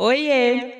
[0.00, 0.79] Oiê!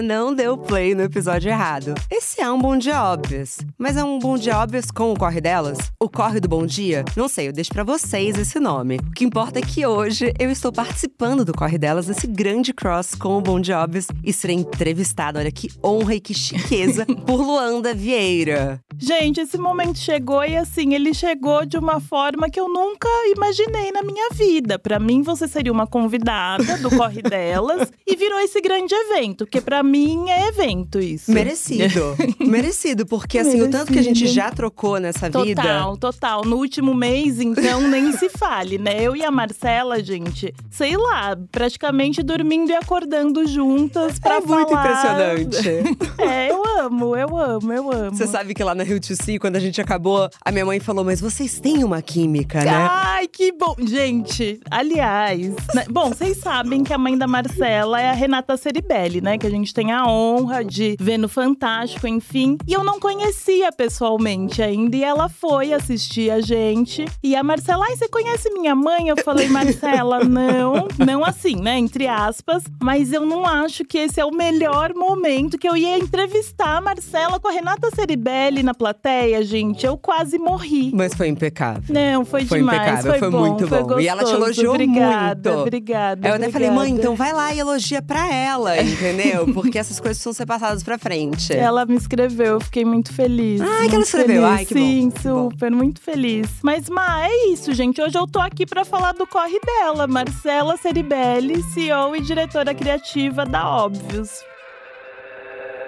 [0.01, 1.93] não deu play no episódio errado.
[2.09, 3.59] Esse é um Bom Dia Óbvios.
[3.77, 5.77] Mas é um Bom Dia Óbvios com o Corre Delas?
[5.99, 7.05] O Corre do Bom Dia?
[7.15, 8.97] Não sei, eu deixo pra vocês esse nome.
[8.97, 13.13] O que importa é que hoje eu estou participando do Corre Delas, esse grande cross
[13.15, 17.41] com o Bom Dia Óbvios, e serei entrevistada, olha que honra e que chiqueza, por
[17.41, 18.81] Luanda Vieira.
[18.97, 23.91] Gente, esse momento chegou e assim, ele chegou de uma forma que eu nunca imaginei
[23.91, 24.77] na minha vida.
[24.77, 29.61] Para mim, você seria uma convidada do Corre Delas e virou esse grande evento, porque
[29.61, 31.31] para mim é evento isso.
[31.31, 32.15] Merecido.
[32.39, 33.75] Merecido, porque assim, Merecido.
[33.75, 35.61] o tanto que a gente já trocou nessa total, vida.
[35.61, 36.45] Total, total.
[36.45, 38.95] No último mês, então, nem se fale, né?
[38.99, 44.55] Eu e a Marcela, gente, sei lá, praticamente dormindo e acordando juntas pra é falar.
[44.55, 45.69] muito impressionante.
[46.17, 48.15] é, eu amo, eu amo, eu amo.
[48.15, 50.79] Você sabe que lá na Rio to See, quando a gente acabou, a minha mãe
[50.79, 52.71] falou: Mas vocês têm uma química, né?
[52.71, 53.75] Ai, que bom.
[53.79, 55.85] Gente, aliás, né?
[55.89, 59.37] bom, vocês sabem que a mãe da Marcela é a Renata Ceribelli, né?
[59.37, 62.57] Que a gente tem a honra de ver no Fantástico, enfim.
[62.67, 64.97] E eu não conhecia pessoalmente ainda.
[64.97, 67.05] E ela foi assistir a gente.
[67.23, 69.07] E a Marcela, ai, você conhece minha mãe?
[69.07, 70.87] Eu falei, Marcela, não.
[70.97, 71.77] Não assim, né?
[71.77, 72.63] Entre aspas.
[72.81, 76.81] Mas eu não acho que esse é o melhor momento que eu ia entrevistar a
[76.81, 79.85] Marcela com a Renata Ceribelli na plateia, gente.
[79.85, 80.91] Eu quase morri.
[80.93, 81.83] Mas foi impecável.
[81.87, 82.81] Não, foi, foi demais.
[82.81, 83.83] Impecável, foi, foi bom, muito foi bom.
[83.83, 84.01] Gostoso.
[84.01, 85.61] E ela te elogiou obrigada, muito.
[85.61, 86.51] Obrigada, Eu até obrigada.
[86.51, 89.45] falei, mãe, então vai lá e elogia pra ela, entendeu?
[89.53, 91.53] Porque essas coisas precisam ser passadas pra frente.
[91.53, 93.61] Ela me escreveu, eu fiquei muito feliz.
[93.61, 94.43] Ai, que ela escreveu.
[94.43, 94.59] Feliz.
[94.59, 95.49] Ai, que Sim, bom.
[95.49, 96.47] super, muito feliz.
[96.63, 98.01] Mas, Ma, é isso, gente.
[98.01, 103.45] Hoje eu tô aqui pra falar do corre dela, Marcela Ceribelli, CEO e diretora criativa
[103.45, 104.29] da Óbvios.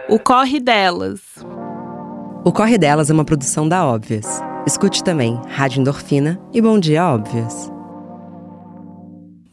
[0.09, 1.21] O corre delas.
[2.45, 4.27] O Corre Delas é uma produção da Óbvias.
[4.67, 7.72] Escute também Rádio Endorfina e Bom Dia Óbvias.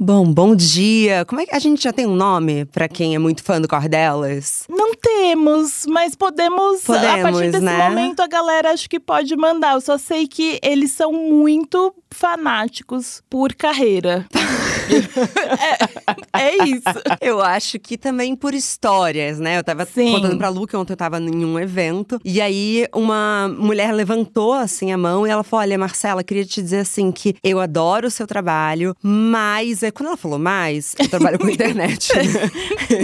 [0.02, 1.26] Bom, bom dia.
[1.26, 3.68] Como é que a gente já tem um nome pra quem é muito fã do
[3.68, 4.64] Corre Delas?
[4.66, 7.76] Não temos, mas podemos, Podemos a partir desse né?
[7.76, 9.74] momento a galera acho que pode mandar.
[9.74, 14.24] Eu só sei que eles são muito fanáticos por carreira.
[16.32, 16.82] é, é, isso.
[17.20, 19.58] Eu acho que também por histórias, né?
[19.58, 20.12] Eu tava Sim.
[20.12, 22.18] contando pra Lu que ontem eu tava em um evento.
[22.24, 26.62] E aí, uma mulher levantou, assim, a mão e ela falou: Olha, Marcela, queria te
[26.62, 29.82] dizer, assim, que eu adoro o seu trabalho, mas…
[29.82, 32.22] É, quando ela falou mais, eu trabalho com internet, né?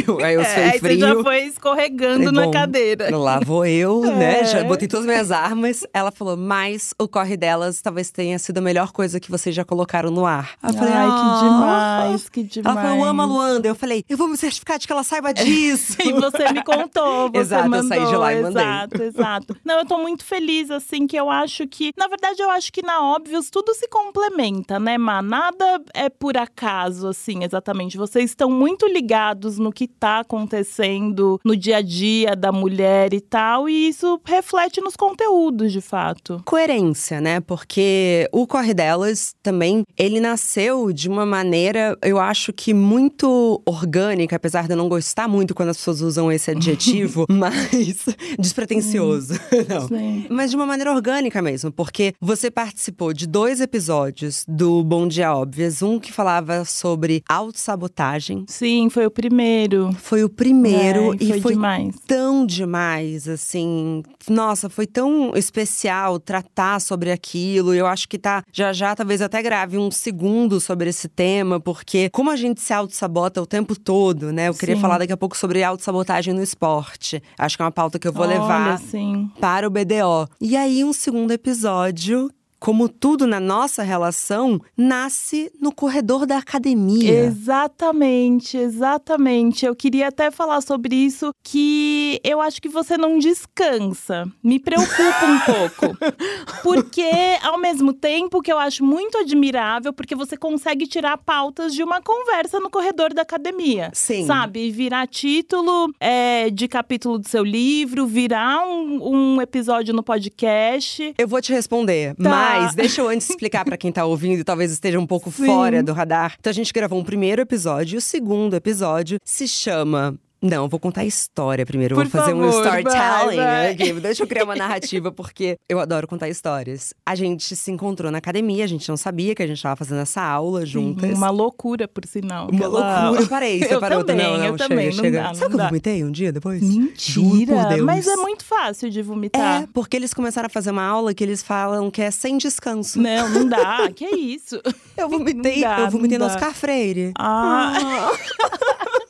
[0.07, 0.81] eu, aí eu sou É, frio.
[0.81, 3.17] você já foi escorregando Falei, na cadeira.
[3.17, 4.41] Lá vou eu, né?
[4.41, 4.45] É.
[4.45, 5.85] Já botei todas as minhas armas.
[5.93, 9.65] Ela falou, mas o corre delas talvez tenha sido a melhor coisa que vocês já
[9.65, 10.53] colocaram no ar.
[10.63, 12.77] Eu falei, Ai, "Ah." que demais, que demais.
[12.77, 13.69] Ela falou, eu amo a Luanda.
[13.69, 15.97] Eu falei, eu vou me certificar de que ela saiba disso.
[16.05, 17.89] E você me contou, você Exato, eu mandou.
[17.89, 18.63] saí de lá e mandei.
[18.63, 19.57] Exato, exato.
[19.65, 21.93] Não, eu tô muito feliz, assim, que eu acho que…
[21.97, 25.23] Na verdade, eu acho que na Óbvios tudo se complementa, né, Má?
[25.23, 27.97] Nada é por acaso, assim, exatamente.
[27.97, 33.21] Vocês estão muito ligados no que tá acontecendo no dia a dia da mulher e
[33.21, 33.69] tal.
[33.69, 36.43] E isso reflete nos conteúdos, de fato.
[36.45, 37.41] Coerência, né?
[37.41, 44.37] Porque o Corre Delas também, ele nasceu de uma maneira, eu acho que muito orgânica,
[44.37, 48.05] apesar de eu não gostar muito quando as pessoas usam esse adjetivo, mas
[48.39, 49.35] despretensioso.
[49.69, 49.89] não.
[49.89, 50.27] Sim.
[50.31, 55.35] Mas de uma maneira orgânica mesmo, porque você participou de dois episódios do Bom Dia
[55.35, 58.45] Óbvias, um que falava sobre autossabotagem.
[58.49, 59.93] Sim, foi o primeiro.
[60.01, 61.95] Foi o primeiro É, e foi foi demais.
[62.07, 64.03] tão demais, assim.
[64.29, 67.75] Nossa, foi tão especial tratar sobre aquilo.
[67.75, 72.11] Eu acho que tá já já talvez até grave um segundo sobre esse tema, porque
[72.11, 74.49] como a gente se auto-sabota o tempo todo, né?
[74.49, 74.81] Eu queria Sim.
[74.81, 77.23] falar daqui a pouco sobre autossabotagem no esporte.
[77.39, 79.31] Acho que é uma pauta que eu vou Olha, levar sim.
[79.41, 80.29] para o BDO.
[80.41, 82.31] E aí, um segundo episódio.
[82.59, 87.27] Como tudo na nossa relação, nasce no corredor da academia.
[87.27, 89.67] Exatamente, exatamente.
[89.67, 94.25] Eu queria até falar sobre isso, que eu acho que você não descansa.
[94.43, 95.97] Me preocupa um pouco.
[96.63, 97.11] Porque,
[97.43, 102.01] ao mesmo tempo que eu acho muito admirável, porque você consegue tirar pautas de uma
[102.01, 103.91] conversa no corredor da academia.
[103.93, 104.27] Sim.
[104.27, 104.71] Sabe?
[104.71, 111.15] Virar título é, de capítulo do seu livro, virar um, um episódio no podcast.
[111.17, 114.45] Eu vou te responder, Tá, Mas deixa eu antes explicar para quem tá ouvindo e
[114.45, 115.47] talvez esteja um pouco Sim.
[115.47, 116.37] fora do radar.
[116.39, 120.69] Então a gente gravou um primeiro episódio e o segundo episódio se chama não, eu
[120.69, 121.95] vou contar a história primeiro.
[121.95, 123.71] Por vou fazer um favor, storytelling vai, vai.
[123.73, 123.93] aqui.
[123.95, 126.93] Deixa eu criar uma narrativa, porque eu adoro contar histórias.
[127.05, 130.01] A gente se encontrou na academia, a gente não sabia que a gente tava fazendo
[130.01, 131.17] essa aula juntas.
[131.17, 132.49] Uma loucura, por sinal.
[132.51, 133.61] Uma loucura, parei.
[133.61, 135.23] Você Eu parou também, não, não, eu chega, também, não chega.
[135.23, 136.63] dá, Sabe não que eu vomitei um dia depois?
[136.63, 137.77] Mentira!
[137.83, 139.63] Mas é muito fácil de vomitar.
[139.63, 143.01] É, porque eles começaram a fazer uma aula que eles falam que é sem descanso.
[143.01, 143.91] Não, não dá.
[143.95, 144.61] que é isso?
[144.97, 146.33] Eu vomitei, Não dá, eu vomitei não no.
[146.33, 147.13] Oscar Freire.
[147.19, 148.11] Ah,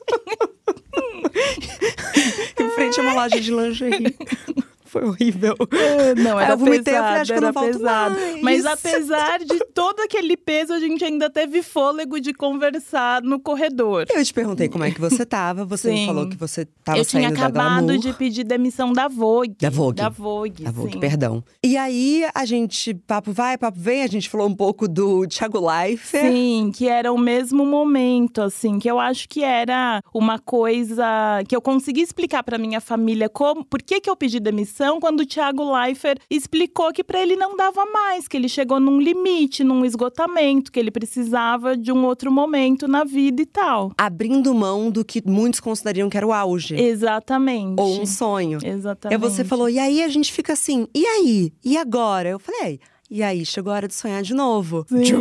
[2.59, 4.17] em frente a uma loja de lingerie.
[4.87, 5.55] Foi horrível.
[6.17, 8.17] não, Aí era eu vomitei, eu pesado, falei, eu era não volto pesado.
[8.43, 14.07] Mas apesar de todo aquele peso, a gente ainda teve fôlego de conversar no corredor.
[14.15, 16.07] Eu te perguntei como é que você tava, você me Sim.
[16.07, 17.99] falou que você tava Eu tinha saindo da acabado Glamour.
[17.99, 19.57] de pedir demissão da Vogue.
[19.61, 19.97] Da Vogue.
[19.97, 21.43] Da Vogue, Da Vogue, perdão.
[21.63, 25.59] E aí, a gente, papo vai, papo vem, a gente falou um pouco do Thiago
[25.67, 26.31] Leifert.
[26.31, 31.05] Sim, que era o mesmo momento, assim, que eu acho que era uma coisa
[31.49, 35.21] que eu consegui explicar pra minha família como, por que que eu pedi demissão quando
[35.21, 39.65] o Thiago Leifert explicou que pra ele não dava mais, que ele chegou num limite,
[39.65, 43.93] num esgotamento, que ele precisava de um outro momento na vida e tal.
[43.97, 46.75] Abrindo mão do que muitos considerariam que era o auge.
[46.75, 47.81] Exatamente.
[47.81, 48.59] Ou um sonho.
[48.63, 49.15] Exatamente.
[49.15, 51.53] Aí você falou, e aí a gente fica assim, e aí?
[51.65, 52.29] E agora?
[52.29, 52.81] Eu falei,
[53.11, 54.85] e aí chegou a hora de sonhar de novo.
[55.03, 55.21] Tipo,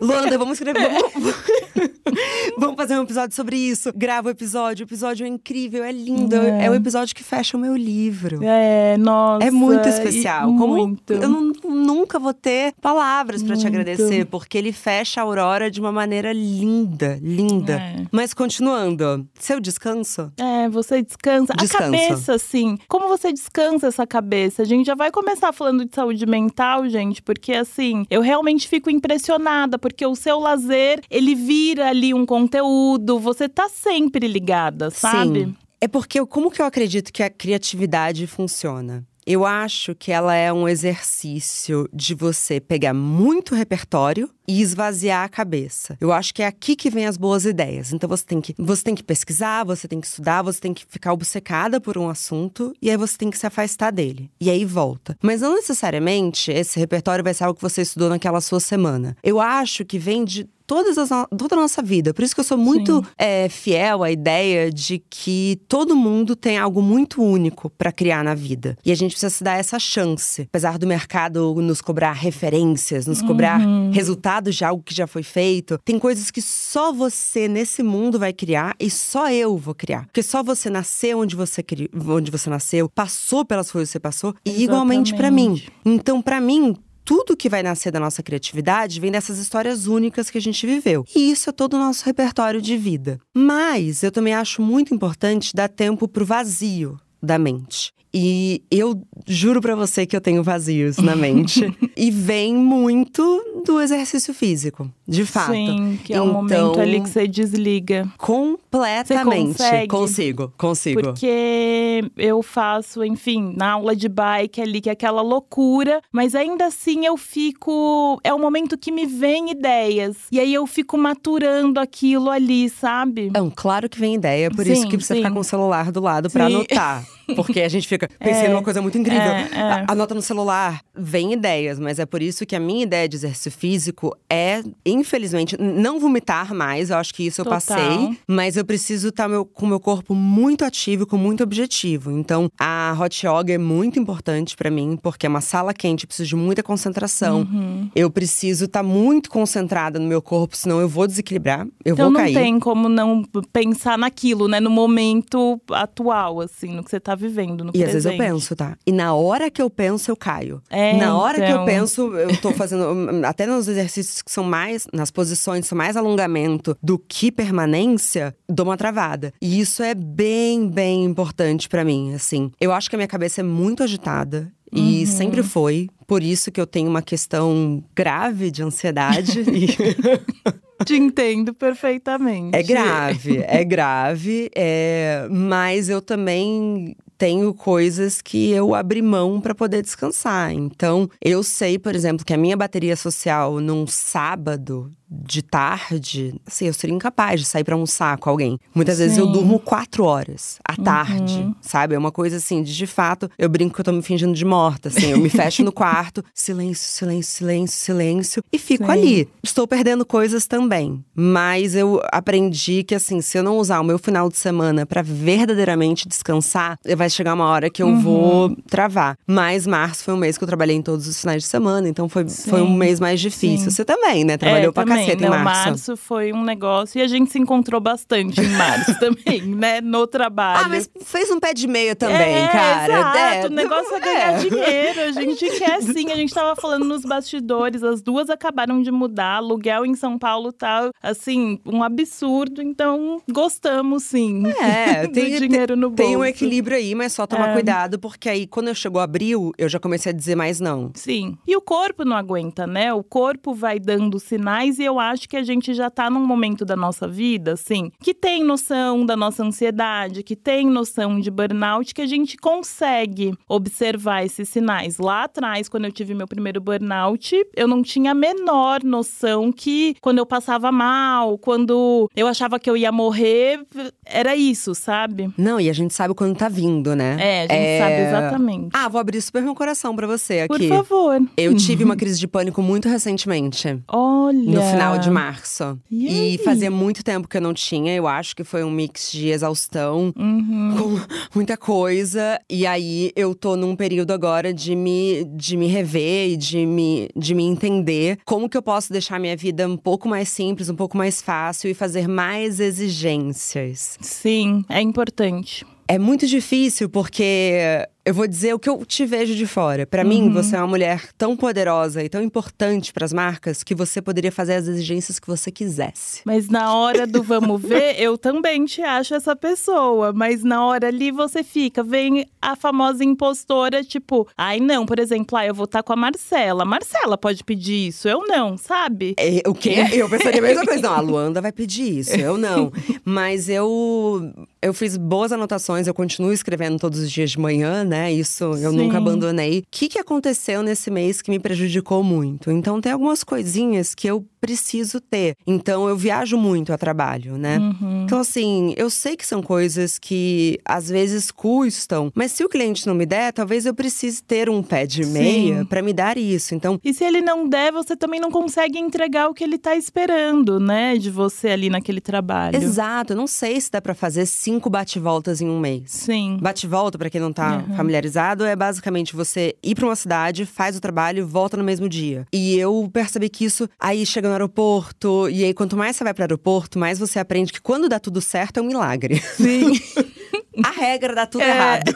[0.00, 0.90] Luanda, vamos escrever.
[1.14, 1.34] Vamos...
[2.58, 3.92] vamos fazer um episódio sobre isso.
[3.94, 4.84] Grava o episódio.
[4.84, 6.36] O episódio é incrível, é lindo.
[6.36, 6.66] É.
[6.66, 8.40] É, o episódio que fecha o meu livro.
[8.42, 9.46] É, nossa.
[9.46, 10.54] É muito especial.
[10.56, 11.12] Como muito.
[11.12, 15.80] eu nu- nunca vou ter palavras pra te agradecer, porque ele fecha a Aurora de
[15.80, 17.74] uma maneira linda, linda.
[17.74, 18.06] É.
[18.10, 20.32] Mas continuando, seu descanso?
[20.38, 21.52] É, você descansa.
[21.54, 21.78] Descansa.
[21.78, 24.62] A cabeça, assim, como você descansa essa cabeça?
[24.62, 28.88] A gente já vai começar falando de saúde mental, gente, porque assim, eu realmente fico
[28.90, 35.44] impressionada, porque o seu lazer, ele vira ali um conteúdo, você tá sempre ligada, sabe?
[35.46, 35.56] Sim.
[35.80, 39.04] É porque eu- como que eu acredito que a criatividade funciona?
[39.24, 45.28] Eu acho que ela é um exercício de você pegar muito repertório e esvaziar a
[45.30, 45.96] cabeça.
[45.98, 47.90] Eu acho que é aqui que vem as boas ideias.
[47.90, 50.84] Então você tem que, você tem que pesquisar, você tem que estudar, você tem que
[50.86, 54.30] ficar obcecada por um assunto e aí você tem que se afastar dele.
[54.38, 55.16] E aí volta.
[55.22, 59.16] Mas não necessariamente esse repertório vai ser algo que você estudou naquela sua semana.
[59.22, 62.14] Eu acho que vem de todas as toda a nossa vida.
[62.14, 66.56] Por isso que eu sou muito é, fiel à ideia de que todo mundo tem
[66.56, 68.78] algo muito único pra criar na vida.
[68.82, 70.42] E a gente precisa se dar essa chance.
[70.42, 73.60] Apesar do mercado nos cobrar referências, nos cobrar
[73.92, 78.32] resultados de algo que já foi feito, tem coisas que só você nesse mundo vai
[78.32, 80.06] criar e só eu vou criar.
[80.06, 81.90] Porque só você nasceu onde você, cri...
[81.94, 85.52] onde você nasceu, passou pelas coisas que você passou, e igualmente pra mim.
[85.52, 85.72] Exatamente.
[85.84, 86.74] Então, pra mim,
[87.04, 91.04] tudo que vai nascer da nossa criatividade vem dessas histórias únicas que a gente viveu.
[91.14, 93.18] E isso é todo o nosso repertório de vida.
[93.34, 97.92] Mas eu também acho muito importante dar tempo pro vazio da mente.
[98.14, 101.74] E eu juro pra você que eu tenho vazios na mente.
[101.96, 105.52] e vem muito do exercício físico, de fato.
[105.52, 108.06] Sim, que é o Então, momento ali que você desliga.
[108.18, 109.52] Completamente.
[109.52, 109.88] Você consegue?
[109.88, 111.02] Consigo, consigo.
[111.02, 116.66] Porque eu faço, enfim, na aula de bike ali, que é aquela loucura, mas ainda
[116.66, 118.20] assim eu fico.
[118.22, 120.16] É o momento que me vem ideias.
[120.30, 123.30] E aí eu fico maturando aquilo ali, sabe?
[123.32, 125.20] Não, claro que vem ideia, por isso Sim, que precisa sim.
[125.20, 126.54] ficar com o celular do lado pra Sim.
[126.56, 127.06] anotar.
[127.36, 129.20] Porque a gente fica pensando É, numa coisa muito incrível.
[129.22, 129.60] é, é.
[129.60, 130.80] A- Anota no celular.
[130.94, 135.56] Vem ideias, mas é por isso que a minha ideia de exercício físico é, infelizmente,
[135.60, 136.90] não vomitar mais.
[136.90, 137.60] Eu acho que isso eu Total.
[137.60, 138.18] passei.
[138.26, 142.10] Mas eu preciso estar meu, com o meu corpo muito ativo, e com muito objetivo.
[142.10, 146.08] Então, a hot yoga é muito importante pra mim, porque é uma sala quente, eu
[146.08, 147.40] preciso de muita concentração.
[147.40, 147.90] Uhum.
[147.94, 152.12] Eu preciso estar muito concentrada no meu corpo, senão eu vou desequilibrar, eu Então vou
[152.12, 152.34] não cair.
[152.34, 154.60] tem como não pensar naquilo, né?
[154.60, 157.92] No momento atual, assim, no que você tá vivendo, no E às presente.
[157.92, 158.76] vezes eu penso, tá?
[158.86, 160.62] E na hora que eu penso, eu caio.
[160.70, 161.64] É, na hora que eu então.
[161.64, 162.84] penso, eu tô fazendo.
[163.24, 164.86] Até nos exercícios que são mais.
[164.92, 169.32] Nas posições que são mais alongamento do que permanência, dou uma travada.
[169.40, 172.50] E isso é bem, bem importante pra mim, assim.
[172.60, 174.50] Eu acho que a minha cabeça é muito agitada.
[174.74, 175.06] E Uhum.
[175.06, 175.88] sempre foi.
[176.06, 179.40] Por isso que eu tenho uma questão grave de ansiedade.
[179.40, 179.66] e
[180.86, 182.56] Te entendo perfeitamente.
[182.56, 184.50] é grave, é grave.
[184.54, 185.26] É...
[185.30, 190.52] Mas eu também tenho coisas que eu abri mão para poder descansar.
[190.52, 194.90] Então, eu sei, por exemplo, que a minha bateria social num sábado
[195.24, 198.58] de tarde, assim, eu seria incapaz de sair para almoçar com alguém.
[198.74, 199.02] Muitas Sim.
[199.02, 200.84] vezes eu durmo quatro horas à uhum.
[200.84, 201.94] tarde, sabe?
[201.94, 204.44] É uma coisa assim, de de fato, eu brinco que eu tô me fingindo de
[204.44, 205.10] morta, assim.
[205.10, 208.90] Eu me fecho no quarto, silêncio, silêncio, silêncio, silêncio, e fico Sim.
[208.90, 209.28] ali.
[209.42, 211.04] Estou perdendo coisas também.
[211.14, 215.02] Mas eu aprendi que, assim, se eu não usar o meu final de semana para
[215.02, 218.00] verdadeiramente descansar, vai chegar uma hora que eu uhum.
[218.00, 219.16] vou travar.
[219.26, 222.08] Mas março foi um mês que eu trabalhei em todos os finais de semana, então
[222.08, 223.70] foi, foi um mês mais difícil.
[223.70, 224.36] Você também, né?
[224.36, 225.01] Trabalhou é, pra também.
[225.06, 225.68] Não, em março.
[225.68, 229.80] março foi um negócio e a gente se encontrou bastante em março também, né?
[229.80, 230.66] No trabalho.
[230.66, 232.92] Ah, mas fez um pé de meia também, é, cara.
[232.92, 233.18] Exato.
[233.18, 234.38] É, o negócio é ganhar é.
[234.38, 235.00] dinheiro.
[235.00, 236.10] A gente quer sim.
[236.10, 240.52] A gente tava falando nos bastidores, as duas acabaram de mudar, aluguel em São Paulo
[240.52, 242.62] tá, assim, um absurdo.
[242.62, 244.44] Então, gostamos sim.
[244.60, 245.96] É, tem dinheiro no bolso.
[245.96, 247.52] Tem um equilíbrio aí, mas só tomar é.
[247.52, 250.90] cuidado, porque aí quando chegou abril, eu já comecei a dizer mais não.
[250.94, 251.36] Sim.
[251.46, 252.92] E o corpo não aguenta, né?
[252.92, 256.64] O corpo vai dando sinais e eu acho que a gente já tá num momento
[256.64, 261.94] da nossa vida, assim, que tem noção da nossa ansiedade, que tem noção de burnout,
[261.94, 264.98] que a gente consegue observar esses sinais.
[264.98, 269.94] Lá atrás, quando eu tive meu primeiro burnout, eu não tinha a menor noção que
[270.00, 273.60] quando eu passava mal, quando eu achava que eu ia morrer,
[274.04, 275.30] era isso, sabe?
[275.36, 277.16] Não, e a gente sabe quando tá vindo, né?
[277.20, 277.78] É, a gente é...
[277.78, 278.68] sabe exatamente.
[278.72, 280.68] Ah, vou abrir super meu coração para você aqui.
[280.68, 281.22] Por favor.
[281.36, 283.80] Eu tive uma crise de pânico muito recentemente.
[283.88, 284.38] Olha.
[284.38, 285.78] No final de março.
[285.90, 287.94] E, e fazia muito tempo que eu não tinha.
[287.94, 290.76] Eu acho que foi um mix de exaustão uhum.
[290.76, 292.40] com muita coisa.
[292.48, 297.08] E aí eu tô num período agora de me, de me rever e de me,
[297.16, 300.76] de me entender como que eu posso deixar minha vida um pouco mais simples, um
[300.76, 303.98] pouco mais fácil e fazer mais exigências.
[304.00, 305.64] Sim, é importante.
[305.88, 309.86] É muito difícil porque eu vou dizer o que eu te vejo de fora.
[309.86, 310.08] Para uhum.
[310.08, 314.02] mim, você é uma mulher tão poderosa e tão importante para as marcas que você
[314.02, 316.20] poderia fazer as exigências que você quisesse.
[316.24, 320.12] Mas na hora do vamos ver, eu também te acho essa pessoa.
[320.12, 325.38] Mas na hora ali você fica, vem a famosa impostora, tipo, ai não, por exemplo,
[325.38, 326.64] ah, eu vou estar tá com a Marcela.
[326.64, 329.14] Marcela pode pedir isso, eu não, sabe?
[329.16, 329.76] É, o quê?
[329.92, 330.82] Eu pensaria a mesma coisa.
[330.82, 332.72] Não, a Luanda vai pedir isso, eu não.
[333.04, 338.12] Mas eu, eu fiz boas anotações, eu continuo escrevendo todos os dias de manhã, né?
[338.12, 338.76] Isso eu Sim.
[338.76, 339.58] nunca abandonei.
[339.58, 342.48] O que, que aconteceu nesse mês que me prejudicou muito?
[342.48, 345.36] Então, tem algumas coisinhas que eu preciso ter.
[345.46, 347.58] Então, eu viajo muito a trabalho, né?
[347.58, 348.02] Uhum.
[348.02, 352.84] Então, assim, eu sei que são coisas que às vezes custam, mas se o cliente
[352.84, 356.56] não me der, talvez eu precise ter um pé de meia para me dar isso.
[356.56, 356.80] Então.
[356.82, 360.58] E se ele não der, você também não consegue entregar o que ele tá esperando,
[360.58, 360.98] né?
[360.98, 362.56] De você ali naquele trabalho.
[362.56, 363.12] Exato.
[363.12, 365.84] Eu não sei se dá pra fazer cinco bate-voltas em um mês.
[365.86, 366.36] Sim.
[366.42, 367.76] Bate-volta, para quem não tá uhum.
[367.76, 371.88] familiarizado, é basicamente você ir para uma cidade, faz o trabalho e volta no mesmo
[371.88, 372.26] dia.
[372.32, 375.28] E eu percebi que isso aí chega no aeroporto.
[375.28, 378.00] E aí, quanto mais você vai para o aeroporto, mais você aprende que quando dá
[378.00, 379.20] tudo certo é um milagre.
[379.36, 379.72] Sim.
[380.64, 381.50] a regra dá tudo é.
[381.50, 381.94] errado.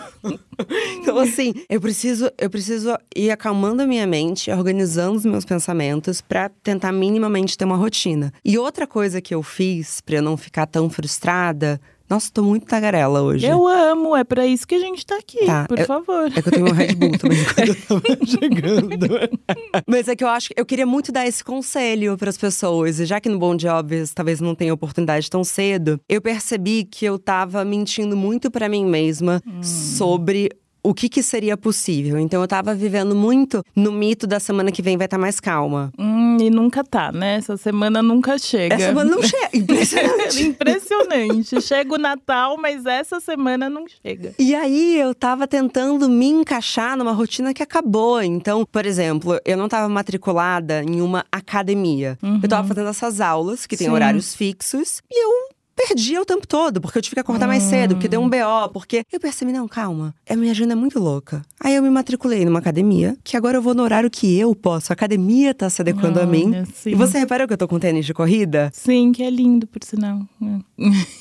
[1.00, 6.21] então, assim, eu preciso, eu preciso ir acalmando a minha mente, organizando os meus pensamentos
[6.21, 8.33] para tentar minimamente ter uma rotina.
[8.45, 12.67] E outra coisa que eu fiz para eu não ficar tão frustrada nossa, tô muito
[12.67, 13.47] tagarela hoje.
[13.47, 16.31] Eu amo, é pra isso que a gente tá aqui, tá, por favor.
[16.35, 19.07] É que eu tenho um Red Bull também quando eu tava chegando.
[19.87, 23.01] Mas é que eu acho que eu queria muito dar esse conselho para as pessoas.
[23.01, 27.05] E já que no Bom Jobs talvez não tenha oportunidade tão cedo, eu percebi que
[27.05, 29.63] eu tava mentindo muito para mim mesma hum.
[29.63, 30.51] sobre
[30.87, 32.16] o que, que seria possível.
[32.19, 35.40] Então eu tava vivendo muito no mito da semana que vem vai estar tá mais
[35.40, 35.93] calma.
[35.99, 37.37] Hum, e nunca tá, né?
[37.37, 38.76] Essa semana nunca chega.
[38.76, 39.50] Essa semana não chega.
[39.57, 40.43] Impressionante.
[40.43, 41.61] Impressionante.
[41.61, 44.33] chega o Natal, mas essa semana não chega.
[44.38, 48.23] E aí eu tava tentando me encaixar numa rotina que acabou.
[48.23, 52.16] Então, por exemplo, eu não tava matriculada em uma academia.
[52.23, 52.38] Uhum.
[52.40, 56.80] Eu tava fazendo essas aulas que tem horários fixos e eu perdia o tempo todo,
[56.80, 59.68] porque eu tive que acordar mais cedo, porque deu um BO, porque eu percebi, não,
[59.68, 61.42] calma, a minha agenda é muito louca.
[61.61, 64.90] Aí eu me matriculei numa academia, que agora eu vou no horário que eu posso.
[64.90, 66.64] A academia tá se adequando Olha, a mim.
[66.75, 66.90] Sim.
[66.90, 68.71] E você reparou que eu tô com tênis de corrida?
[68.73, 70.21] Sim, que é lindo, por sinal.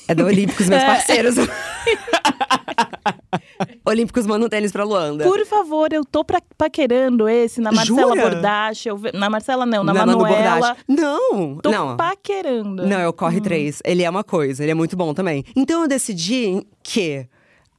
[0.08, 0.96] É da Olímpicos, meus é.
[3.84, 5.24] Olímpicos manda um tênis pra Luanda.
[5.24, 8.30] Por favor, eu tô pra, paquerando esse na Marcela Jura?
[8.30, 8.88] Bordache.
[8.88, 10.76] Eu, na Marcela não, na, na Manuela.
[10.88, 11.96] Não, tô não.
[11.96, 12.86] paquerando.
[12.86, 13.42] Não, eu corre hum.
[13.42, 13.80] três.
[13.84, 15.44] Ele é uma coisa, ele é muito bom também.
[15.54, 17.26] Então eu decidi que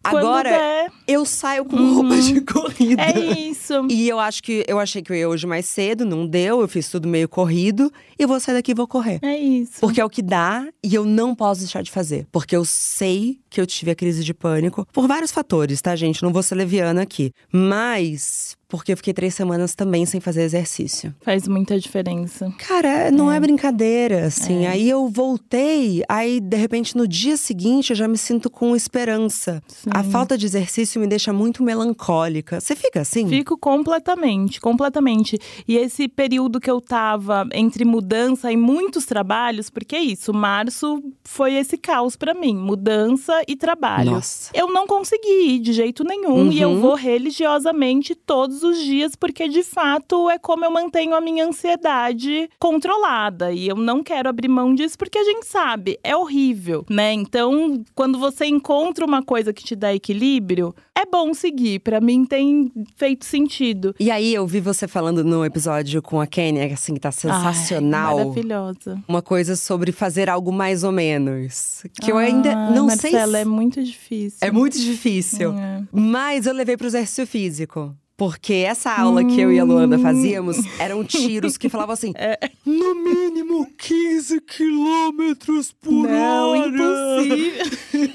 [0.04, 0.92] Agora der.
[1.08, 1.94] eu saio com uhum.
[1.96, 3.02] roupa de corrida.
[3.02, 3.88] É isso.
[3.90, 6.68] E eu acho que eu achei que eu ia hoje mais cedo, não deu, eu
[6.68, 9.20] fiz tudo meio corrido e vou sair daqui e vou correr.
[9.22, 9.80] É isso.
[9.80, 13.40] Porque é o que dá e eu não posso deixar de fazer, porque eu sei
[13.50, 14.88] que eu tive a crise de pânico.
[14.92, 16.24] Por vários fatores, tá, gente?
[16.24, 17.32] Não vou ser leviana aqui.
[17.52, 21.16] Mas porque eu fiquei três semanas também sem fazer exercício.
[21.22, 22.54] Faz muita diferença.
[22.58, 24.66] Cara, não é, é brincadeira, assim.
[24.66, 24.70] É.
[24.70, 29.64] Aí eu voltei, aí de repente no dia seguinte eu já me sinto com esperança.
[29.68, 29.90] Sim.
[29.94, 32.60] A falta de exercício me deixa muito melancólica.
[32.60, 33.28] Você fica assim?
[33.28, 35.40] Fico completamente, completamente.
[35.68, 41.02] E esse período que eu tava entre mudança e muitos trabalhos, porque é isso, março
[41.24, 44.12] foi esse caos para mim, mudança e trabalho.
[44.12, 44.52] Nossa.
[44.54, 46.52] Eu não consegui ir de jeito nenhum uhum.
[46.52, 46.82] e eu uhum.
[46.82, 51.46] vou religiosamente todos todos os dias, porque de fato é como eu mantenho a minha
[51.46, 53.52] ansiedade controlada.
[53.52, 57.14] E eu não quero abrir mão disso, porque a gente sabe, é horrível, né?
[57.14, 61.80] Então, quando você encontra uma coisa que te dá equilíbrio, é bom seguir.
[61.80, 63.94] Para mim tem feito sentido.
[64.00, 68.18] E aí, eu vi você falando no episódio com a Kenya, assim, que tá sensacional.
[68.18, 69.04] Ai, maravilhosa.
[69.08, 71.84] Uma coisa sobre fazer algo mais ou menos.
[72.02, 73.12] Que eu ainda não Marcela, sei.
[73.12, 74.40] Marcela, é muito difícil.
[74.42, 75.54] É muito difícil.
[75.54, 75.84] É.
[75.92, 77.96] Mas eu levei pro exercício físico.
[78.18, 80.02] Porque essa aula que eu e a Luanda hum.
[80.02, 82.50] fazíamos eram tiros que falavam assim: é.
[82.66, 86.68] no mínimo 15 quilômetros por Não, hora.
[86.68, 88.10] Impossível.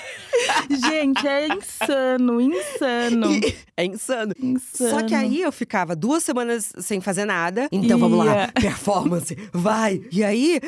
[0.70, 3.32] Gente, é insano, insano.
[3.32, 4.32] E, é insano.
[4.40, 4.90] insano.
[4.90, 7.68] Só que aí eu ficava duas semanas sem fazer nada.
[7.70, 10.02] Então vamos lá, performance, vai.
[10.10, 10.60] E aí,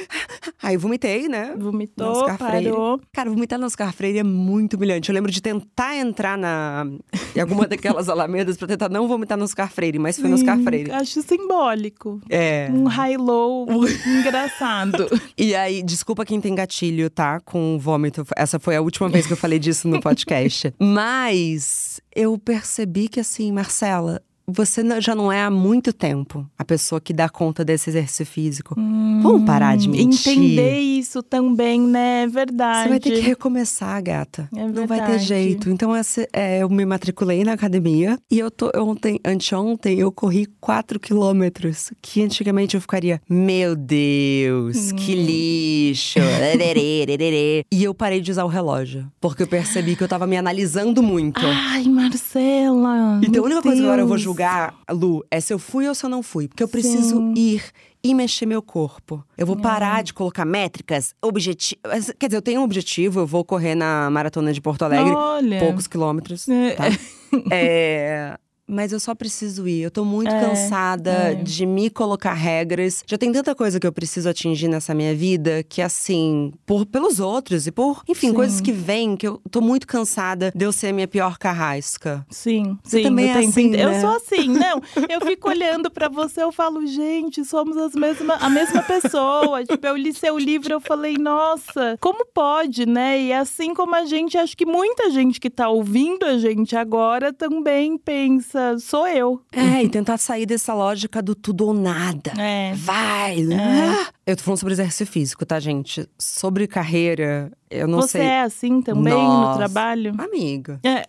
[0.62, 1.54] aí vomitei, né?
[1.58, 3.00] Vomitou, parou.
[3.12, 5.08] Cara, vomitar no Oscar Freire é muito humilhante.
[5.08, 6.86] Eu lembro de tentar entrar na
[7.34, 10.36] em alguma daquelas alamedas pra tentar não vomitar no Oscar Freire, mas foi Sim, no
[10.36, 10.90] Oscar Freire.
[10.92, 12.20] Acho simbólico.
[12.28, 12.68] É.
[12.72, 13.66] Um high-low
[14.06, 15.06] engraçado.
[15.36, 17.40] E aí, desculpa quem tem gatilho, tá?
[17.40, 18.24] Com vômito.
[18.36, 20.74] Essa foi a última vez que eu falei disso no podcast.
[20.78, 27.00] Mas eu percebi que, assim, Marcela, você já não é há muito tempo a pessoa
[27.00, 28.74] que dá conta desse exercício físico.
[28.78, 30.32] Hum, Vamos parar de mentir.
[30.32, 32.24] Entender isso também, né?
[32.24, 32.84] É verdade.
[32.84, 34.48] Você vai ter que recomeçar, gata.
[34.54, 35.70] É não vai ter jeito.
[35.70, 40.46] Então, essa, é, eu me matriculei na academia e eu tô ontem, anteontem, eu corri
[40.60, 41.92] 4 quilômetros.
[42.02, 44.96] Que antigamente eu ficaria, meu Deus, hum.
[44.96, 46.18] que lixo.
[47.70, 49.06] e eu parei de usar o relógio.
[49.20, 51.40] Porque eu percebi que eu tava me analisando muito.
[51.44, 53.20] Ai, Marcela.
[53.22, 53.62] Então, a única Deus.
[53.62, 56.10] coisa que agora eu vou julgar julgar, Lu, é se eu fui ou se eu
[56.10, 56.48] não fui.
[56.48, 57.34] Porque eu preciso Sim.
[57.36, 57.62] ir
[58.02, 59.22] e mexer meu corpo.
[59.36, 61.82] Eu vou parar de colocar métricas, objetivos.
[62.18, 65.58] Quer dizer, eu tenho um objetivo, eu vou correr na maratona de Porto Alegre, Olha.
[65.60, 66.48] poucos quilômetros.
[66.48, 66.70] É.
[66.72, 66.84] Tá?
[67.52, 68.38] é
[68.70, 69.82] mas eu só preciso ir.
[69.82, 71.34] Eu tô muito é, cansada é.
[71.34, 73.02] de me colocar regras.
[73.06, 77.20] Já tem tanta coisa que eu preciso atingir nessa minha vida que, assim, por pelos
[77.20, 78.34] outros e por, enfim, sim.
[78.34, 82.24] coisas que vêm, que eu tô muito cansada de eu ser a minha pior carrasca.
[82.30, 83.70] Sim, você sim, também é assim.
[83.70, 83.84] Né?
[83.84, 84.80] Eu sou assim, não.
[85.08, 89.64] Eu fico olhando para você, eu falo, gente, somos as mesma, a mesma pessoa.
[89.64, 93.20] tipo, eu li seu livro, eu falei, nossa, como pode, né?
[93.20, 97.32] E assim como a gente, acho que muita gente que tá ouvindo a gente agora
[97.32, 99.40] também pensa sou eu.
[99.52, 102.32] É, e tentar sair dessa lógica do tudo ou nada.
[102.38, 102.72] É.
[102.74, 103.40] Vai!
[103.40, 104.06] É.
[104.26, 106.08] Eu tô falando sobre exercício físico, tá, gente?
[106.18, 108.20] Sobre carreira, eu não Você sei.
[108.22, 109.50] Você é assim também Nossa.
[109.50, 110.12] no trabalho?
[110.18, 110.80] Amiga.
[110.84, 111.04] É.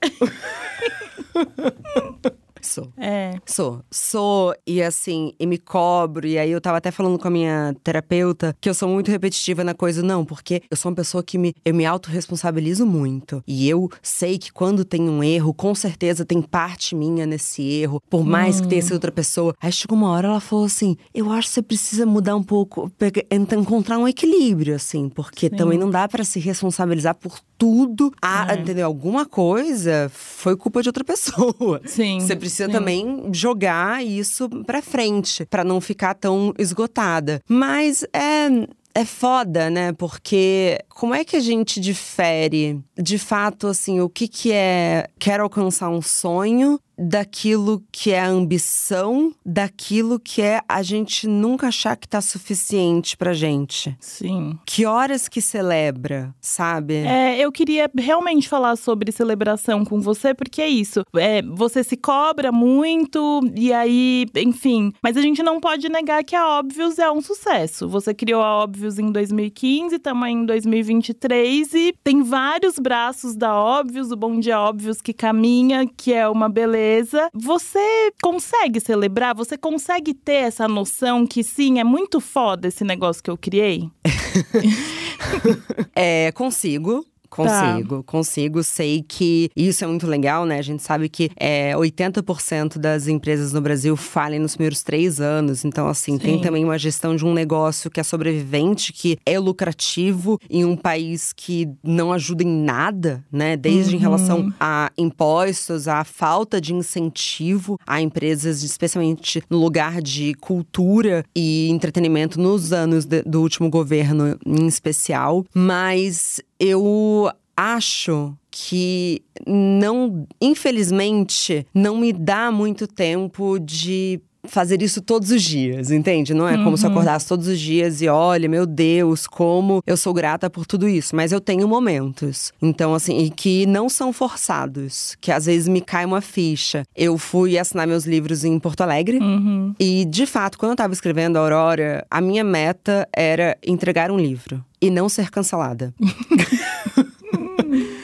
[2.61, 2.91] Sou.
[2.97, 3.35] É.
[3.45, 3.81] Sou.
[3.89, 6.27] Sou, e assim, e me cobro.
[6.27, 9.63] E aí eu tava até falando com a minha terapeuta que eu sou muito repetitiva
[9.63, 10.01] na coisa.
[10.01, 13.43] Não, porque eu sou uma pessoa que me, eu me autorresponsabilizo muito.
[13.47, 18.01] E eu sei que quando tem um erro, com certeza tem parte minha nesse erro.
[18.09, 18.63] Por mais hum.
[18.63, 19.55] que tenha sido outra pessoa.
[19.61, 22.91] Aí chegou uma hora, ela falou assim: Eu acho que você precisa mudar um pouco,
[23.31, 25.09] encontrar um equilíbrio, assim.
[25.09, 25.55] Porque Sim.
[25.55, 28.11] também não dá para se responsabilizar por tudo.
[28.21, 28.59] Ah, é.
[28.59, 28.85] entendeu?
[28.85, 31.81] Alguma coisa foi culpa de outra pessoa.
[31.85, 32.19] Sim.
[32.19, 32.71] Você precisa precisa Sim.
[32.71, 37.41] também jogar isso pra frente, para não ficar tão esgotada.
[37.47, 39.93] Mas é é foda, né?
[39.93, 45.43] Porque como é que a gente difere, de fato, assim, o que que é quero
[45.43, 51.95] alcançar um sonho daquilo que é a ambição, daquilo que é a gente nunca achar
[51.95, 53.95] que tá suficiente pra gente.
[53.99, 54.57] Sim.
[54.65, 56.95] Que horas que celebra, sabe?
[56.95, 61.03] É, eu queria realmente falar sobre celebração com você, porque é isso.
[61.15, 64.91] É, você se cobra muito, e aí, enfim.
[65.01, 67.87] Mas a gente não pode negar que a Óbvios é um sucesso.
[67.87, 74.11] Você criou a Óbvios em 2015, estamos em 2023, e tem vários braços da Óbvios,
[74.11, 76.90] o Bom Dia Óbvios que caminha, que é uma beleza
[77.33, 79.35] você consegue celebrar?
[79.35, 83.89] Você consegue ter essa noção que sim, é muito foda esse negócio que eu criei?
[85.95, 88.03] é, consigo Consigo, tá.
[88.03, 88.61] consigo.
[88.61, 90.59] Sei que isso é muito legal, né?
[90.59, 95.63] A gente sabe que é, 80% das empresas no Brasil falem nos primeiros três anos.
[95.63, 96.19] Então, assim, Sim.
[96.19, 100.75] tem também uma gestão de um negócio que é sobrevivente, que é lucrativo em um
[100.75, 103.55] país que não ajuda em nada, né?
[103.55, 103.97] Desde uhum.
[103.97, 111.23] em relação a impostos, a falta de incentivo a empresas, especialmente no lugar de cultura
[111.33, 115.45] e entretenimento nos anos de, do último governo em especial.
[115.53, 125.31] Mas eu acho que não, infelizmente, não me dá muito tempo de fazer isso todos
[125.31, 126.33] os dias, entende?
[126.33, 126.95] Não é como se eu uhum.
[126.95, 131.15] acordasse todos os dias e olha, meu Deus, como eu sou grata por tudo isso.
[131.15, 132.51] Mas eu tenho momentos.
[132.61, 136.83] Então, assim, e que não são forçados, que às vezes me cai uma ficha.
[136.95, 139.73] Eu fui assinar meus livros em Porto Alegre uhum.
[139.79, 144.17] e, de fato, quando eu tava escrevendo a Aurora, a minha meta era entregar um
[144.17, 145.93] livro e não ser cancelada.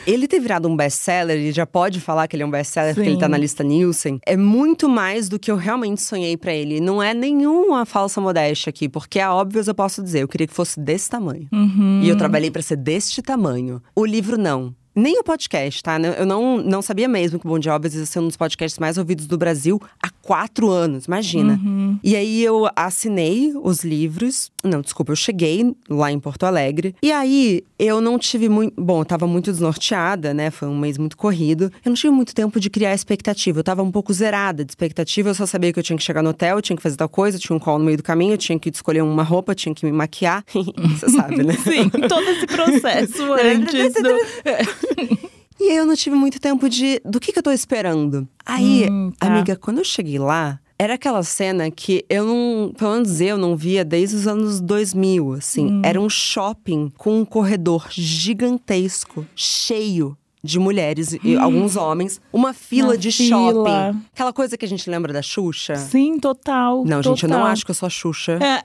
[0.07, 3.09] Ele ter virado um best-seller, ele já pode falar que ele é um best-seller porque
[3.09, 6.79] ele tá na lista Nielsen, é muito mais do que eu realmente sonhei para ele.
[6.79, 10.53] Não é nenhuma falsa modéstia aqui, porque é óbvio, eu posso dizer, eu queria que
[10.53, 11.49] fosse desse tamanho.
[11.51, 11.99] Uhum.
[12.01, 13.81] E eu trabalhei para ser deste tamanho.
[13.93, 14.73] O livro não.
[14.95, 15.99] Nem o podcast, tá?
[15.99, 18.97] Eu não, não sabia mesmo que o Bom Jobs ia ser um dos podcasts mais
[18.97, 21.53] ouvidos do Brasil há quatro anos, imagina.
[21.53, 21.97] Uhum.
[22.03, 24.51] E aí eu assinei os livros.
[24.61, 26.93] Não, desculpa, eu cheguei lá em Porto Alegre.
[27.01, 28.73] E aí eu não tive muito.
[28.77, 30.51] Bom, eu tava muito desnorteada, né?
[30.51, 31.71] Foi um mês muito corrido.
[31.85, 33.59] Eu não tive muito tempo de criar expectativa.
[33.59, 35.29] Eu tava um pouco zerada de expectativa.
[35.29, 37.07] Eu só sabia que eu tinha que chegar no hotel, eu tinha que fazer tal
[37.07, 39.73] coisa, tinha um call no meio do caminho, eu tinha que escolher uma roupa, tinha
[39.73, 40.43] que me maquiar.
[40.51, 41.53] Você sabe, né?
[41.53, 45.27] Sim, todo esse processo antes do.
[45.59, 48.27] E aí eu não tive muito tempo de do que, que eu tô esperando.
[48.45, 49.27] Aí, hum, tá.
[49.27, 53.55] amiga, quando eu cheguei lá, era aquela cena que eu não, pelo menos eu não
[53.55, 55.65] via desde os anos 2000, assim.
[55.65, 55.81] Hum.
[55.83, 61.41] Era um shopping com um corredor gigantesco, cheio de mulheres e hum.
[61.41, 63.53] alguns homens, uma fila uma de fila.
[63.53, 64.01] shopping.
[64.13, 65.75] Aquela coisa que a gente lembra da Xuxa.
[65.75, 66.85] Sim, total.
[66.85, 67.15] Não, total.
[67.15, 68.39] gente, eu não acho que eu sou a Xuxa.
[68.41, 68.63] É.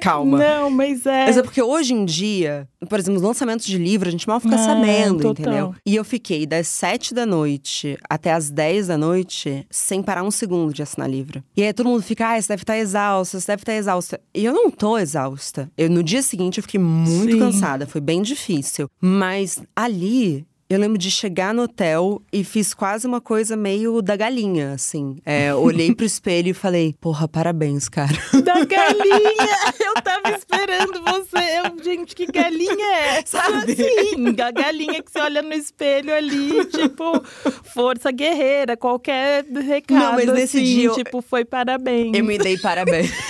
[0.00, 0.38] Calma.
[0.38, 1.26] Não, mas é.
[1.26, 4.40] Mas é porque hoje em dia, por exemplo, os lançamentos de livro, a gente mal
[4.40, 5.30] fica é, sabendo, total.
[5.30, 5.74] entendeu?
[5.84, 10.30] E eu fiquei das sete da noite até as dez da noite sem parar um
[10.30, 11.42] segundo de assinar livro.
[11.56, 13.78] E aí todo mundo fica, ah, você deve estar tá exausta, você deve estar tá
[13.78, 14.20] exausta.
[14.34, 15.70] E eu não tô exausta.
[15.76, 17.38] Eu, no dia seguinte eu fiquei muito Sim.
[17.38, 18.88] cansada, foi bem difícil.
[19.00, 24.16] Mas ali eu lembro de chegar no hotel e fiz quase uma coisa meio da
[24.16, 25.18] galinha, assim.
[25.24, 28.12] É, olhei pro espelho e falei, porra, parabéns, cara.
[28.42, 29.72] Da galinha!
[29.78, 31.38] Eu tava esperando você.
[31.58, 33.38] Eu, gente, que galinha é essa?
[33.42, 33.76] Sabe?
[33.76, 37.22] Sim, a galinha que você olha no espelho ali, tipo,
[37.64, 40.00] força guerreira, qualquer recado.
[40.00, 40.84] Não, mas nesse assim, dia.
[40.86, 42.16] Eu, tipo, foi parabéns.
[42.16, 43.10] Eu me dei parabéns.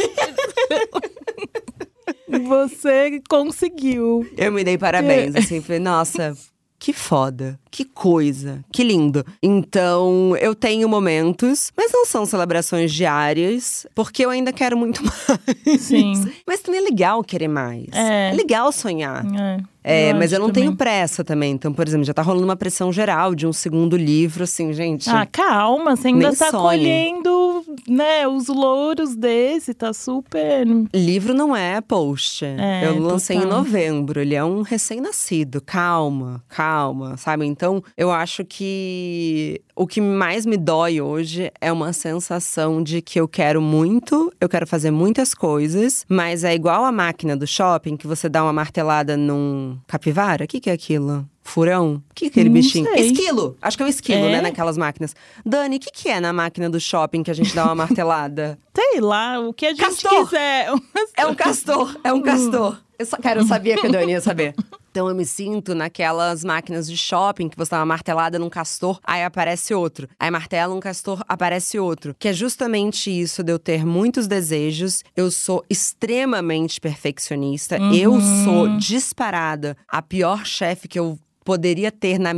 [2.48, 4.26] Você conseguiu.
[4.37, 6.35] Eu me dei parabéns, assim, falei, nossa,
[6.83, 9.25] que foda, que coisa, que lindo.
[9.40, 15.81] Então, eu tenho momentos, mas não são celebrações diárias, porque eu ainda quero muito mais.
[15.81, 16.12] Sim.
[16.45, 17.87] Mas também é legal querer mais.
[17.92, 19.25] É, é legal sonhar.
[19.25, 19.59] É.
[19.85, 20.64] É, eu mas eu não também.
[20.64, 21.53] tenho pressa também.
[21.53, 25.11] Então, por exemplo, já tá rolando uma pressão geral de um segundo livro, assim, gente.
[25.11, 30.66] Ah, calma, você ainda tá colhendo, né, os louros desse, tá super.
[30.95, 32.45] Livro não é post.
[32.45, 33.51] É, eu lancei total.
[33.51, 35.61] em novembro, ele é um recém-nascido.
[35.61, 37.47] Calma, calma, sabe?
[37.47, 43.18] Então, eu acho que o que mais me dói hoje é uma sensação de que
[43.18, 47.97] eu quero muito, eu quero fazer muitas coisas, mas é igual a máquina do shopping
[47.97, 50.45] que você dá uma martelada num capivara.
[50.45, 51.29] O que, que é aquilo?
[51.43, 52.03] Furão?
[52.11, 52.87] O que é aquele Não bichinho?
[52.95, 53.07] Sei.
[53.07, 53.57] Esquilo!
[53.61, 54.33] Acho que é o esquilo, né, é?
[54.37, 54.41] né?
[54.43, 55.15] Naquelas máquinas.
[55.45, 58.59] Dani, o que, que é na máquina do shopping que a gente dá uma martelada?
[58.90, 60.25] Sei lá, o que a gente castor.
[60.25, 60.68] quiser.
[61.16, 62.81] É um castor, é um castor.
[62.99, 64.55] Eu só, cara, eu sabia que a Dani ia saber.
[64.90, 69.01] Então eu me sinto naquelas máquinas de shopping que você dá uma martelada num castor,
[69.05, 70.09] aí aparece outro.
[70.21, 72.14] Aí martela um castor, aparece outro.
[72.18, 75.03] Que é justamente isso de eu ter muitos desejos.
[75.16, 77.79] Eu sou extremamente perfeccionista.
[77.81, 77.95] Uhum.
[77.95, 82.31] Eu sou disparada a pior chefe que eu poderia ter na,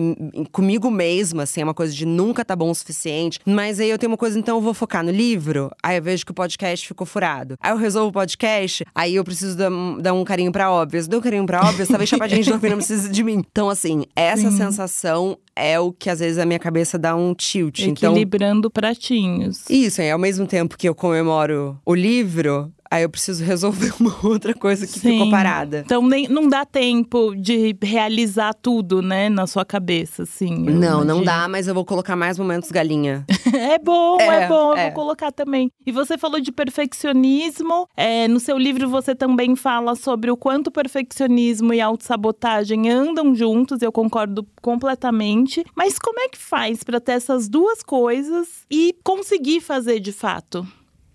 [0.52, 3.38] comigo mesma, assim, é uma coisa de nunca tá bom o suficiente.
[3.44, 6.24] Mas aí eu tenho uma coisa, então eu vou focar no livro, aí eu vejo
[6.24, 7.56] que o podcast ficou furado.
[7.60, 11.06] Aí eu resolvo o podcast, aí eu preciso dar, dar um carinho pra óbvias.
[11.06, 13.42] Dou um carinho pra óbvias, talvez chapadinha de dormir não precisa de mim.
[13.50, 14.56] Então, assim, essa Sim.
[14.56, 17.80] sensação é o que às vezes a minha cabeça dá um tilt.
[17.80, 19.64] Então Equilibrando então, pratinhos.
[19.68, 24.14] Isso, e ao mesmo tempo que eu comemoro o livro, Aí eu preciso resolver uma
[24.22, 25.14] outra coisa que Sim.
[25.14, 25.83] ficou parada.
[25.85, 30.54] Então nem, não dá tempo de realizar tudo, né, na sua cabeça, assim.
[30.54, 31.04] Não, imagino.
[31.04, 33.24] não dá, mas eu vou colocar mais momentos galinha.
[33.54, 34.85] É bom, é, É, bom, eu é.
[34.85, 35.70] vou colocar também.
[35.87, 37.88] E você falou de perfeccionismo.
[37.96, 43.80] é, no seu livro você também fala sobre o quanto perfeccionismo e autossabotagem andam juntos,
[43.83, 45.64] eu concordo completamente.
[45.74, 50.66] Mas como é que faz para ter essas duas coisas e conseguir fazer de fato?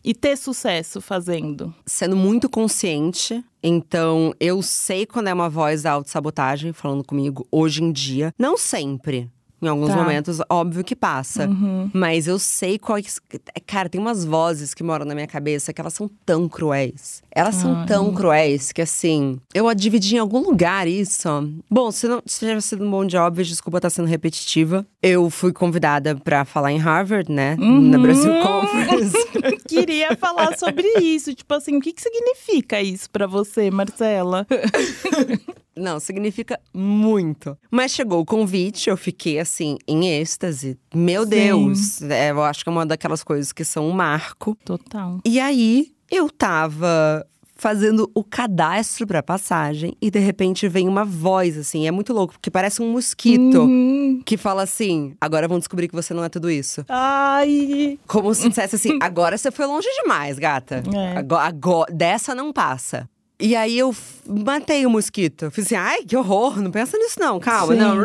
[0.04, 1.74] E ter sucesso fazendo?
[1.86, 3.44] Sendo muito consciente.
[3.62, 8.34] Então, eu sei quando é uma voz da autossabotagem falando comigo hoje em dia.
[8.40, 9.30] Não sempre.
[9.62, 9.98] Em alguns Tá.
[9.98, 11.46] momentos, óbvio que passa.
[11.50, 11.92] Uhum.
[11.94, 13.20] Mas eu sei quais.
[13.68, 17.22] Cara, tem umas vozes que moram na minha cabeça que elas são tão cruéis.
[17.32, 17.86] Elas são Ai.
[17.86, 21.28] tão cruéis que, assim, eu a dividi em algum lugar isso.
[21.70, 24.86] Bom, se não se tiver sido um bom job, desculpa estar sendo repetitiva.
[25.02, 27.56] Eu fui convidada pra falar em Harvard, né?
[27.56, 27.64] Na
[27.98, 28.02] Uhum.
[28.02, 29.16] Brasil Conference.
[29.68, 31.34] Queria falar sobre isso.
[31.34, 34.46] Tipo assim, o que, que significa isso pra você, Marcela?
[35.76, 37.58] Não, significa muito.
[37.72, 40.78] Mas chegou o convite, eu fiquei assim, em êxtase.
[40.94, 41.30] Meu Sim.
[41.30, 42.02] Deus!
[42.02, 44.58] É, eu acho que é uma daquelas coisas que são um marco.
[44.66, 45.20] Total.
[45.24, 51.58] E aí, eu tava fazendo o cadastro pra passagem e de repente vem uma voz
[51.58, 54.22] assim, é muito louco, porque parece um mosquito Uhum.
[54.26, 56.86] que fala assim: agora vão descobrir que você não é tudo isso.
[56.88, 58.00] Ai.
[58.08, 60.82] Como se dissesse assim: agora você foi longe demais, gata.
[60.94, 61.18] É.
[61.18, 63.10] Agora, agora- dessa não passa.
[63.42, 63.96] E aí eu
[64.28, 65.50] matei o mosquito.
[65.52, 67.80] Fiz assim, ai, que horror, não pensa nisso não, calma, Sim.
[67.80, 67.96] não.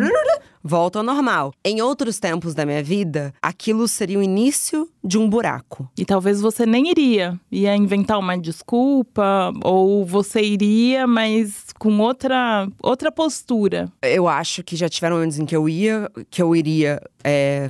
[0.67, 1.53] Volta ao normal.
[1.63, 5.87] Em outros tempos da minha vida, aquilo seria o início de um buraco.
[5.99, 7.39] E talvez você nem iria.
[7.53, 13.93] Ia inventar uma desculpa, ou você iria, mas com outra, outra postura.
[14.03, 17.69] Eu acho que já tiveram momentos em que eu ia, que eu iria, é,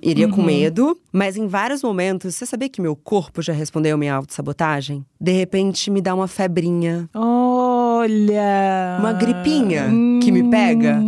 [0.00, 0.46] iria com Uhum.
[0.46, 0.96] medo.
[1.12, 5.04] Mas em vários momentos, você sabia que meu corpo já respondeu minha autossabotagem?
[5.20, 8.96] De repente me dá uma febrinha, Olha!
[9.00, 9.86] uma gripinha
[10.22, 11.00] que me pega.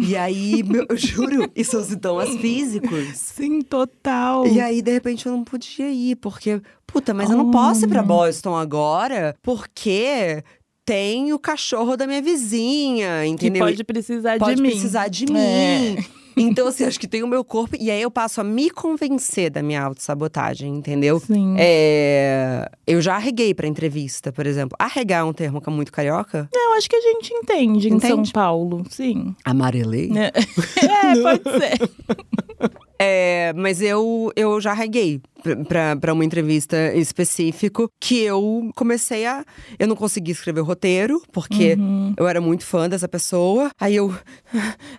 [0.00, 3.08] E aí, meu, eu juro, e são sintomas físicos.
[3.14, 4.46] Sim, total.
[4.46, 7.88] E aí, de repente, eu não podia ir, porque, puta, mas eu não posso ir
[7.88, 8.02] pra.
[8.02, 10.42] Boston agora, porque
[10.84, 13.66] tem o cachorro da minha vizinha, que entendeu?
[13.66, 14.70] pode precisar pode de mim.
[14.70, 15.38] precisar de mim.
[15.38, 16.17] É.
[16.48, 17.76] Então, assim, acho que tem o meu corpo.
[17.78, 21.20] E aí eu passo a me convencer da minha autossabotagem, entendeu?
[21.20, 21.54] Sim.
[21.58, 24.76] É, eu já arreguei pra entrevista, por exemplo.
[24.78, 26.48] Arregar é um termo que é muito carioca.
[26.52, 28.32] Eu acho que a gente entende, em São Entende?
[28.32, 29.34] Paulo, sim.
[29.44, 30.10] Amarelei.
[30.16, 30.32] É,
[30.88, 32.80] É, pode ser.
[32.98, 34.72] É, mas eu, eu já
[35.68, 39.44] pra, pra uma entrevista em específico que eu comecei a.
[39.78, 42.14] Eu não consegui escrever o roteiro, porque Uhum.
[42.16, 43.70] eu era muito fã dessa pessoa.
[43.80, 44.12] Aí eu.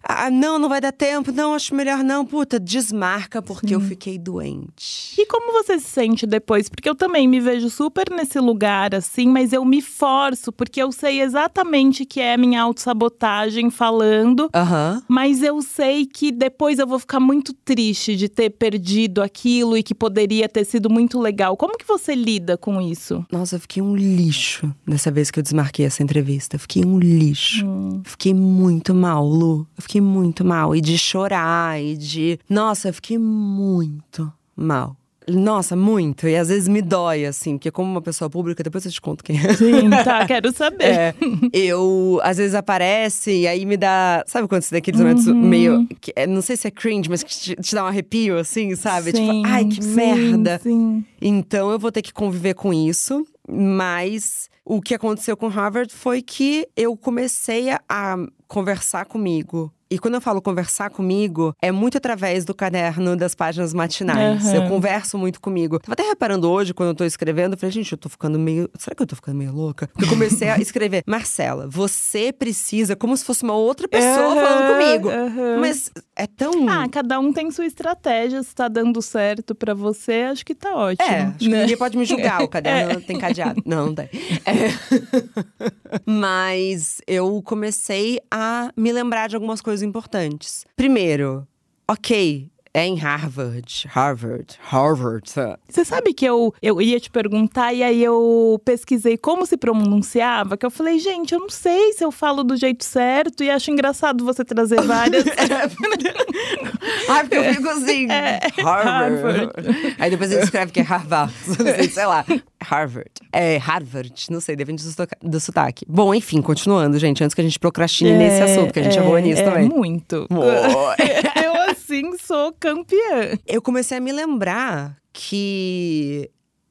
[0.04, 1.32] Ah, não, não vai dar tempo.
[1.32, 2.26] Não, acho melhor não.
[2.26, 5.20] Puta, desmarca, porque eu fiquei doente.
[5.20, 6.70] E como você se sente depois?
[6.70, 10.92] Porque eu também me vejo super nesse lugar, assim, mas eu me forço, porque eu
[10.92, 14.50] sei exatamente que é minha autossabotagem falando.
[14.56, 15.02] Aham.
[15.08, 19.84] Mas eu sei que depois eu vou ficar muito triste de ter perdido aquilo e
[19.84, 21.58] que poderia ter sido muito legal.
[21.58, 23.26] Como que você lida com isso?
[23.32, 26.56] Nossa, eu fiquei um lixo dessa vez que eu desmarquei essa entrevista.
[26.56, 27.66] Eu fiquei um lixo.
[28.04, 29.68] Fiquei muito mal, Lu.
[29.78, 30.76] Eu fiquei muito mal.
[30.76, 32.40] E de chorar, e de.
[32.50, 34.99] Nossa, eu fiquei muito mal.
[35.32, 36.28] Nossa, muito.
[36.28, 39.24] E às vezes me dói, assim, porque como uma pessoa pública, depois eu te conto
[39.24, 39.54] quem é.
[39.54, 40.86] Sim, tá, quero saber.
[40.86, 41.14] É,
[41.54, 44.24] eu às vezes aparece e aí me dá.
[44.28, 45.88] Sabe quando você tem aqueles momentos meio.
[46.02, 48.76] que- é, não sei se é cringe, mas que te, te dá um arrepio, assim,
[48.76, 49.12] sabe?
[49.12, 50.60] Sim, tipo, ai, que sim, merda.
[50.64, 51.06] Sim.
[51.22, 56.22] Então eu vou ter que conviver com isso, mas o que aconteceu com Harvard foi
[56.22, 58.16] que eu comecei a,
[58.48, 59.72] conversar comigo.
[59.92, 64.46] E quando eu falo conversar comigo, é muito através do caderno das páginas matinais.
[64.46, 64.56] Aham.
[64.56, 65.80] Eu converso muito comigo.
[65.80, 68.70] Tava até reparando hoje, quando eu tô escrevendo, eu falei, gente, eu tô ficando meio.
[68.78, 69.88] Será que eu tô ficando meio louca?
[69.88, 74.36] Porque eu comecei a escrever, Marcela, você precisa, como se fosse uma outra pessoa Aham,
[74.36, 75.10] falando comigo.
[75.10, 75.60] aham.
[75.60, 76.70] Mas é tão.
[76.70, 78.44] Ah, cada um tem sua estratégia.
[78.44, 81.10] Se tá dando certo pra você, acho que tá ótimo.
[81.10, 81.62] É, acho que né?
[81.62, 83.64] ninguém pode me julgar, o caderno tem cadeado.
[83.66, 84.08] Não, não tem.
[84.46, 84.54] É.
[86.06, 90.66] Mas eu comecei a me lembrar de algumas coisas importantes.
[90.76, 91.48] Primeiro,
[91.88, 95.30] ok, é em Harvard, Harvard, Harvard.
[95.70, 100.56] Você sabe que eu, eu ia te perguntar e aí eu pesquisei como se pronunciava,
[100.56, 103.70] que eu falei, gente, eu não sei se eu falo do jeito certo e acho
[103.72, 105.26] engraçado você trazer várias.
[107.10, 109.22] Ai, porque eu fico assim, Harvard.
[109.22, 109.96] Harvard.
[110.00, 111.34] Aí depois ele escreve que é Harvard,
[111.92, 112.26] sei lá.
[112.62, 113.10] Harvard.
[113.32, 115.86] É Harvard, não sei, depende do sotaque- do sotaque.
[115.88, 119.02] Bom, enfim, continuando, gente, antes que a gente procrastine nesse assunto, que a gente é,
[119.02, 119.68] boa nisso é, também.
[119.70, 120.28] muito.
[120.30, 120.96] Boa.
[121.90, 123.38] assim, sou campeã.
[123.48, 126.30] eu comecei a me lembrar que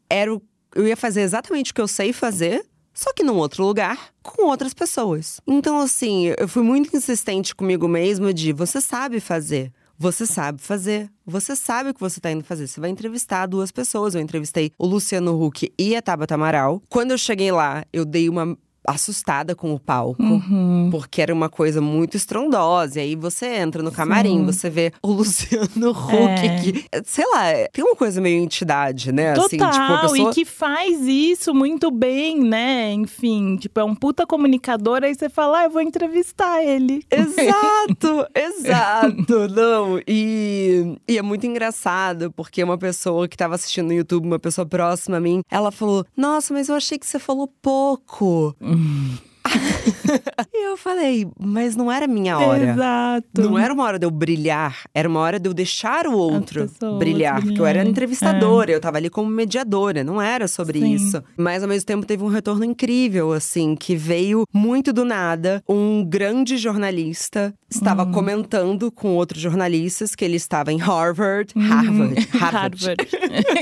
[0.08, 0.40] era o,
[0.74, 4.46] eu ia fazer exatamente o que eu sei fazer, só que num outro lugar, com
[4.46, 5.40] outras pessoas.
[5.46, 9.72] Então, assim, eu fui muito insistente comigo mesma de você sabe fazer.
[9.96, 11.10] você sabe fazer.
[11.26, 12.66] Você sabe o que você tá indo fazer.
[12.66, 14.14] Você vai entrevistar duas pessoas.
[14.14, 16.82] Eu entrevistei o Luciano Huck e a Tabata Amaral.
[16.88, 18.56] Quando eu cheguei lá, eu dei uma
[18.90, 20.88] assustada com o palco, Uhum.
[20.90, 22.98] porque era uma coisa muito estrondosa.
[22.98, 24.44] E aí você entra no camarim, Sim.
[24.46, 26.60] você vê o Luciano Huck, É.
[26.60, 29.34] que, sei lá, tem uma coisa meio entidade, né?
[29.34, 30.30] Total, assim, tipo, pessoa.
[30.30, 32.92] e que faz isso muito bem, né?
[32.92, 37.02] Enfim, tipo, é um puta comunicador, aí você fala, ah, eu vou entrevistar ele.
[37.10, 39.48] Exato, exato.
[39.54, 44.38] Não, e, e é muito engraçado, porque uma pessoa que tava assistindo no YouTube, uma
[44.38, 48.54] pessoa próxima a mim, ela falou: Nossa, mas eu achei que você falou pouco.
[48.78, 49.18] 嗯。
[50.54, 52.72] e eu falei, mas não era minha hora.
[52.72, 53.42] Exato.
[53.42, 56.68] Não era uma hora de eu brilhar, era uma hora de eu deixar o outro
[56.98, 57.42] brilhar.
[57.42, 60.94] Porque eu era entrevistadora, eu tava ali como mediadora, não era sobre Sim.
[60.94, 61.22] isso.
[61.36, 65.62] Mas ao mesmo tempo teve um retorno incrível, assim, que veio muito do nada.
[65.68, 68.12] Um grande jornalista estava Uhum.
[68.12, 72.98] comentando com outros jornalistas que ele estava em Harvard, Harvard, Harvard, Uhum.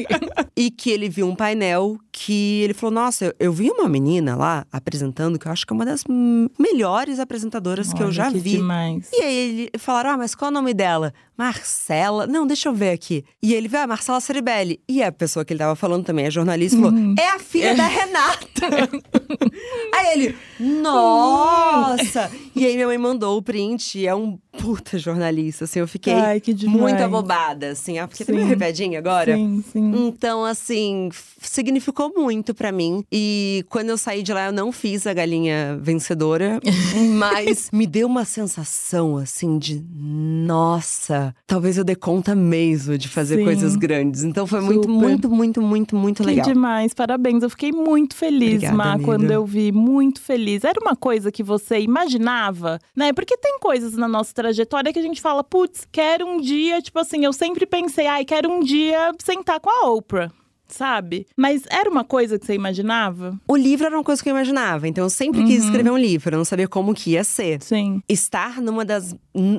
[0.06, 0.50] Harvard.
[0.56, 4.36] e que ele viu um painel que ele falou: Nossa, eu, eu vi uma menina
[4.36, 8.14] lá apresentando que eu acho que é uma das hum, melhores apresentadoras que eu Olha,
[8.14, 8.50] já que vi.
[8.52, 9.08] demais.
[9.12, 11.12] E aí ele falaram: Ah, mas qual é o nome dela?
[11.36, 12.26] Marcela.
[12.26, 13.24] Não, deixa eu ver aqui.
[13.42, 14.80] E ele veio, ah, Marcela Ceribelli.
[14.88, 17.86] E a pessoa que ele tava falando também, a jornalista, falou: É a filha da
[17.86, 18.66] Renata.
[19.94, 22.30] aí ele, nossa!
[22.54, 26.12] e aí minha mãe mandou o print, e é um puta jornalista, assim, eu fiquei
[26.14, 27.98] Ai, muito abobada, assim.
[27.98, 28.46] Ah, porque meio Sim.
[28.46, 29.34] arrepiadinha agora.
[29.36, 29.92] Sim, sim.
[30.06, 31.08] Então, assim,
[31.40, 33.04] significou muito pra mim.
[33.10, 36.60] E quando eu saí de lá, eu não fiz a galinha vencedora,
[37.18, 39.82] mas me deu uma sensação, assim, de
[40.46, 43.44] nossa, talvez eu dê conta mesmo de fazer Sim.
[43.44, 44.22] coisas grandes.
[44.22, 44.92] Então foi muito, Super.
[44.92, 46.46] muito, muito, muito, muito Que legal.
[46.46, 47.42] demais, parabéns.
[47.42, 49.04] Eu fiquei muito feliz, Obrigada, Má, amiga.
[49.04, 50.64] quando eu vi, muito feliz.
[50.64, 53.12] Era uma coisa que você imaginava, né?
[53.12, 56.98] Porque tem coisas na nossa trajetória que a gente fala, putz, quero um dia, tipo
[56.98, 60.30] assim, eu sempre pensei, ai, quero um dia sentar com a Oprah.
[60.68, 61.26] Sabe?
[61.36, 63.38] Mas era uma coisa que você imaginava?
[63.46, 65.66] O livro era uma coisa que eu imaginava, então eu sempre quis Uhum.
[65.66, 67.62] escrever um livro, eu não sabia como que ia ser.
[67.62, 68.02] Sim.
[68.08, 69.14] estar numa das.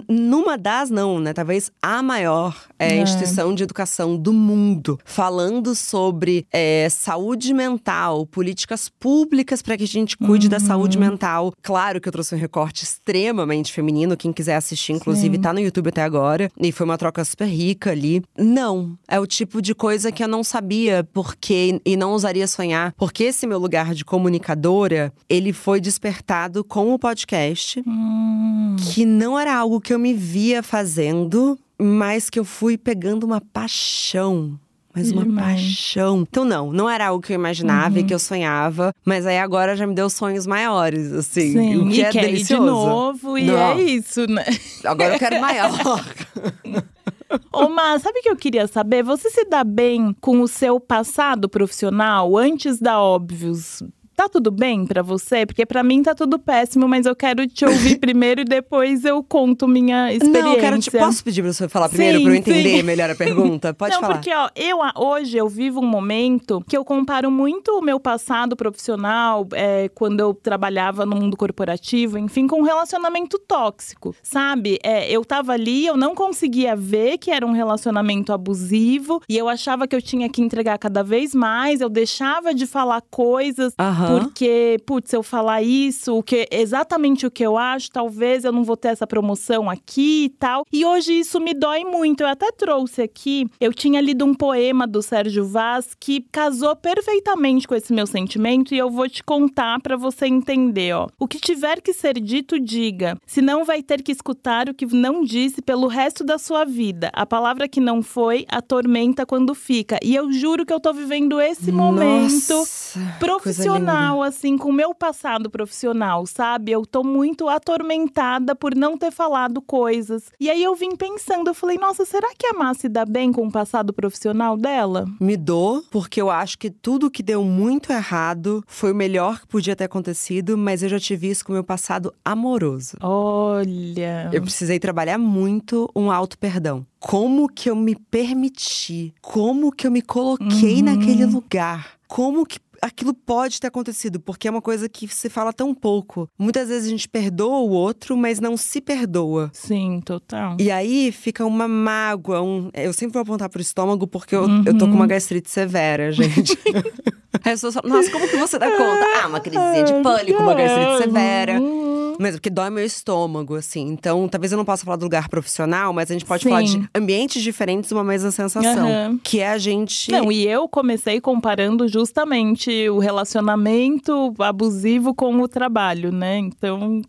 [0.08, 1.34] Numa das, não, né?
[1.34, 3.02] Talvez a maior é, É.
[3.02, 9.88] instituição de educação do mundo, falando sobre é, saúde mental, políticas públicas para que a
[9.88, 11.54] gente cuide da saúde mental.
[11.62, 15.42] Claro que eu trouxe um recorte extremamente feminino, quem quiser assistir, inclusive, Sim.
[15.42, 16.50] tá no YouTube até agora.
[16.60, 18.22] E foi uma troca super rica ali.
[18.38, 22.94] Não, é o tipo de coisa que eu não sabia porque e não ousaria sonhar,
[22.98, 29.38] porque esse meu lugar de comunicadora, ele foi despertado com o podcast Hum, que não
[29.38, 34.60] era algo que eu me via fazendo, mas que eu fui pegando uma paixão.
[34.96, 35.62] Mas uma Demais.
[35.62, 36.22] paixão.
[36.28, 39.76] Então, não, não era algo que eu imaginava e que eu sonhava, mas aí agora
[39.76, 41.52] já me deu sonhos maiores, assim.
[41.52, 41.78] sim.
[41.78, 42.66] o que e é ir de delicioso.
[42.66, 43.58] novo, e Não.
[43.58, 44.44] é isso, né?
[44.84, 45.70] Agora eu quero maior.
[47.54, 49.04] Ô, Má, sabe o que eu queria saber?
[49.04, 53.84] Você se dá bem com o seu passado profissional antes da Óbvios?
[54.18, 55.46] Tá tudo bem pra você?
[55.46, 59.24] Porque pra mim tá tudo péssimo, mas eu quero te ouvir primeiro e depois eu
[59.24, 60.42] conto minha experiência.
[60.42, 60.90] não, eu quero te.
[60.90, 62.84] Posso pedir pra você falar primeiro pra eu entender sim.
[62.84, 63.76] melhor a pergunta?
[63.76, 64.16] Pode não, falar.
[64.16, 68.56] porque ó, eu hoje eu vivo um momento que eu comparo muito o meu passado
[68.56, 74.80] profissional, é, quando eu trabalhava no mundo corporativo, enfim, com um relacionamento tóxico, sabe?
[74.84, 79.48] É, eu tava ali, eu não conseguia ver que era um relacionamento abusivo e eu
[79.48, 84.07] achava que eu tinha que entregar cada vez mais, eu deixava de falar coisas Aham.
[84.08, 88.52] Porque, putz, se eu falar isso, o que exatamente o que eu acho, talvez eu
[88.52, 90.66] não vou ter essa promoção aqui e tal.
[90.72, 92.22] E hoje isso me dói muito.
[92.22, 97.68] Eu até trouxe aqui, eu tinha lido um poema do Sérgio Vaz que casou perfeitamente
[97.68, 101.08] com esse meu sentimento e eu vou te contar pra você entender, ó.
[101.20, 103.18] O que tiver que ser dito, diga.
[103.26, 107.10] Senão vai ter que escutar o que não disse pelo resto da sua vida.
[107.14, 109.98] A palavra que não foi atormenta quando fica.
[110.04, 114.74] E eu juro que eu tô vivendo esse momento Nossa, coisa profissional, assim, com o
[114.74, 116.72] meu passado profissional, sabe?
[116.72, 120.26] Eu tô muito atormentada por não ter falado coisas.
[120.40, 123.32] E aí eu vim pensando, eu falei, nossa, será que a Má se dá bem
[123.32, 125.06] com o passado profissional dela?
[125.20, 129.48] Me dou, porque eu acho que tudo que deu muito errado foi o melhor que
[129.48, 132.98] podia ter acontecido, mas eu já tive isso com o meu passado amoroso.
[133.02, 134.30] Olha.
[134.34, 136.86] Eu precisei trabalhar muito um auto-perdão.
[137.00, 139.14] Como que eu me permiti?
[139.22, 140.84] Como que eu me coloquei Uhum.
[140.86, 141.98] naquele lugar?
[142.08, 144.20] Como que aquilo pode ter acontecido?
[144.20, 146.30] Porque é uma coisa que se fala tão pouco.
[146.38, 149.50] Muitas vezes a gente perdoa o outro, mas não se perdoa.
[149.54, 150.58] Sim, total.
[150.60, 152.70] E aí fica uma mágoa, um...
[152.74, 154.96] eu sempre vou apontar pro estômago porque eu, eu tô com Uhum.
[154.98, 156.58] uma gastrite severa, gente.
[157.44, 159.06] Aí as pessoas falam, nossa, como que você dá conta?
[159.22, 161.60] Ah, uma crisezinha de pânico, uma gastrite severa.
[161.60, 162.16] Uhum.
[162.20, 163.88] Mas porque dói meu estômago, assim.
[163.90, 166.50] Então, talvez eu não possa falar do lugar profissional, mas a gente pode Sim.
[166.50, 168.88] falar de ambientes diferentes, uma mesma sensação.
[168.90, 169.20] Aham.
[169.24, 170.12] Que é a gente.
[170.12, 176.38] Não, e eu comecei comparando justamente o relacionamento abusivo com o trabalho, né?
[176.40, 177.02] Então,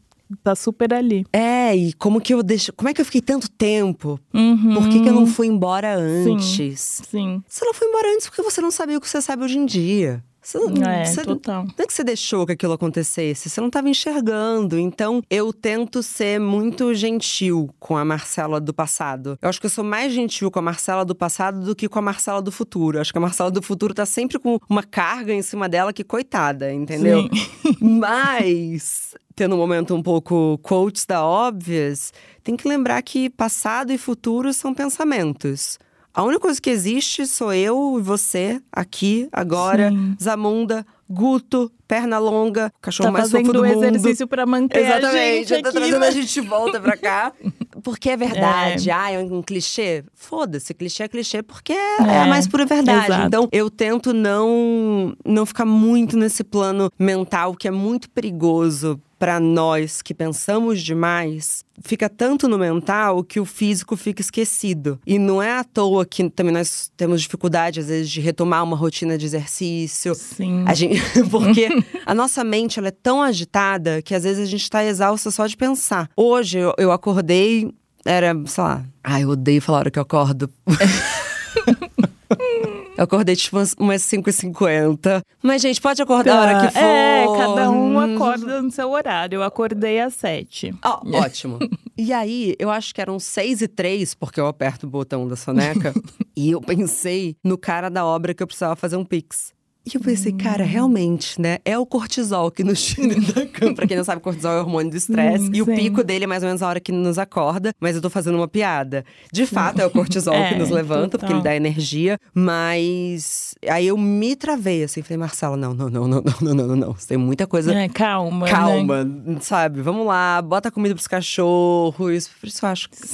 [0.43, 1.25] tá super ali.
[1.33, 2.73] É, e como que eu deixo.
[2.73, 4.21] Como é que eu fiquei tanto tempo?
[4.33, 4.75] Uhum.
[4.75, 7.03] Por que, que eu não fui embora antes?
[7.11, 7.43] Sim.
[7.47, 9.67] Você não foi embora antes porque você não sabia o que você sabe hoje em
[9.67, 10.23] dia.
[10.49, 11.65] Você não, É, você- total.
[11.65, 14.79] Não é que você deixou que aquilo acontecesse, você não estava enxergando.
[14.79, 19.39] Então, eu tento ser muito gentil com a Marcela do passado.
[19.43, 21.99] Eu acho que eu sou mais gentil com a Marcela do passado do que com
[21.99, 22.97] a Marcela do futuro.
[22.97, 25.93] Eu acho que a Marcela do futuro tá sempre com uma carga em cima dela
[25.93, 27.29] que coitada, entendeu?
[27.81, 32.11] Mas, tendo um momento um pouco quotes da óbvias,
[32.43, 35.79] tem que lembrar que passado e futuro são pensamentos.
[36.19, 40.17] A única coisa que existe sou eu e você, aqui, agora, Sim.
[40.21, 43.85] Zamunda, Guto, perna longa, cachorro Tá mais fofo fazendo do mundo.
[43.85, 46.07] exercício pra manter a Exatamente, gente eu tô aqui, trazendo né?
[46.09, 47.33] a gente de volta pra cá.
[47.85, 48.91] Porque é verdade.
[48.91, 50.03] Ah, é um clichê?
[50.13, 53.07] Foda-se, clichê é clichê porque é, é a É, mais pura verdade.
[53.07, 53.27] exato.
[53.29, 59.41] Então, eu tento não, não ficar muito nesse plano mental que é muito perigoso pra
[59.41, 61.65] nós que pensamos demais.
[61.83, 65.01] Fica tanto no mental que o físico fica esquecido.
[65.07, 68.77] E não é à toa que também nós temos dificuldade, às vezes, de retomar uma
[68.77, 70.15] rotina de exercício.
[70.15, 70.65] Sim.
[70.67, 71.01] A gente,
[71.31, 71.69] porque
[72.07, 75.47] a nossa mente ela é tão agitada que às vezes a gente tá exausta só
[75.47, 76.09] de pensar.
[76.17, 77.73] Hoje eu, eu acordei,
[78.05, 78.85] era, sei lá.
[79.03, 80.51] Ai, eu odeio falar a hora que eu acordo.
[82.99, 85.23] eu acordei tipo umas, umas 5h50.
[85.41, 86.81] Mas, gente, pode acordar a hora que for.
[86.81, 89.37] É, cada um acorda no seu horário.
[89.37, 90.75] Eu acordei às sete.
[90.85, 91.59] Ó, ótimo.
[92.01, 95.35] E aí, eu acho que eram seis e três, porque eu aperto o botão da
[95.35, 95.93] soneca.
[96.37, 99.53] e eu pensei no cara da obra que eu precisava fazer um pix.
[99.91, 101.59] E eu pensei, cara, realmente, né?
[101.65, 103.75] É o cortisol que nos tira da cama.
[103.75, 105.47] Pra quem não sabe, cortisol é o hormônio do estresse.
[105.47, 105.75] Sim, e o sim.
[105.75, 107.73] pico dele é mais ou menos a hora que nos acorda.
[107.81, 109.05] Mas eu tô fazendo uma piada.
[109.33, 111.53] De fato, é o cortisol É, que nos levanta, porque ele total.
[111.53, 112.19] dá energia.
[112.35, 115.01] Mas aí eu me travei, assim.
[115.03, 116.93] Falei, Marcela, não, não, não, não, não, não, não, não.
[116.95, 118.47] Você tem muita coisa É, calma.
[118.47, 118.53] né?
[118.53, 119.07] Calma,
[119.41, 119.81] sabe?
[119.81, 121.97] Vamos lá, bota comida pros cachorros.
[121.97, 123.07] Por isso eu acho que sim.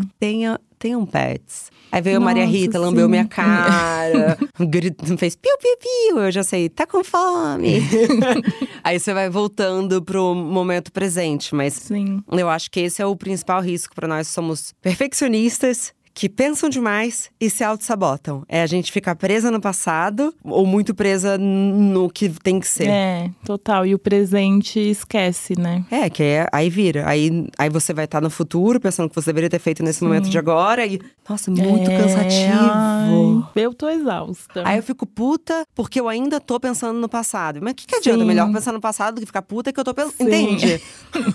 [0.18, 1.70] Tenha, tenham pets.
[1.92, 3.10] Aí veio a Maria Rita, lambeu sim.
[3.10, 6.18] minha cara, grit- fez piu, piu, piu.
[6.24, 7.82] Eu já sei, tá com fome.
[8.84, 11.54] Aí você vai voltando pro momento presente.
[11.54, 12.22] Mas Sim.
[12.32, 14.28] eu acho que esse é o principal risco pra nós.
[14.28, 15.92] Somos perfeccionistas.
[16.12, 18.42] Que pensam demais e se auto-sabotam.
[18.48, 22.88] É a gente ficar presa no passado ou muito presa no que tem que ser.
[22.88, 23.86] É, total.
[23.86, 25.84] E o presente esquece, né?
[25.90, 27.08] É, que é, aí vira.
[27.08, 30.28] Aí, aí você vai estar no futuro, pensando que você deveria ter feito nesse momento
[30.28, 30.84] de agora.
[30.84, 32.58] E, nossa, muito É, cansativo.
[33.54, 34.62] ai, eu tô exausta.
[34.66, 37.60] Aí eu fico puta porque eu ainda tô pensando no passado.
[37.62, 38.20] Mas o que, que adianta?
[38.20, 38.26] Sim.
[38.26, 40.28] Melhor pensar no passado do que ficar puta que eu tô pensando.
[40.30, 40.54] Sim.
[40.54, 40.82] Entende?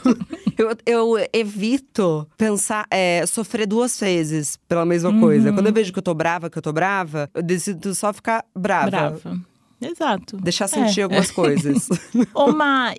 [0.58, 5.20] eu, eu evito pensar, é, sofrer duas vezes pela mesma Uhum.
[5.20, 5.52] coisa.
[5.54, 8.44] Quando eu vejo que eu tô brava, que eu tô brava, eu decido só ficar
[8.56, 8.90] brava.
[8.90, 9.40] Brava.
[9.82, 10.38] Exato.
[10.38, 10.68] Deixar É.
[10.70, 11.90] sentir algumas coisas.
[12.34, 12.46] Ô,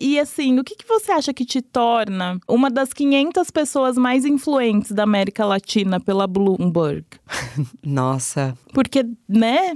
[0.01, 4.27] e assim, o que, que você acha que te torna uma das 500 pessoas mais
[4.27, 7.05] influentes da América Latina pela Bloomberg?
[7.83, 8.57] Nossa.
[8.75, 9.75] Porque, né,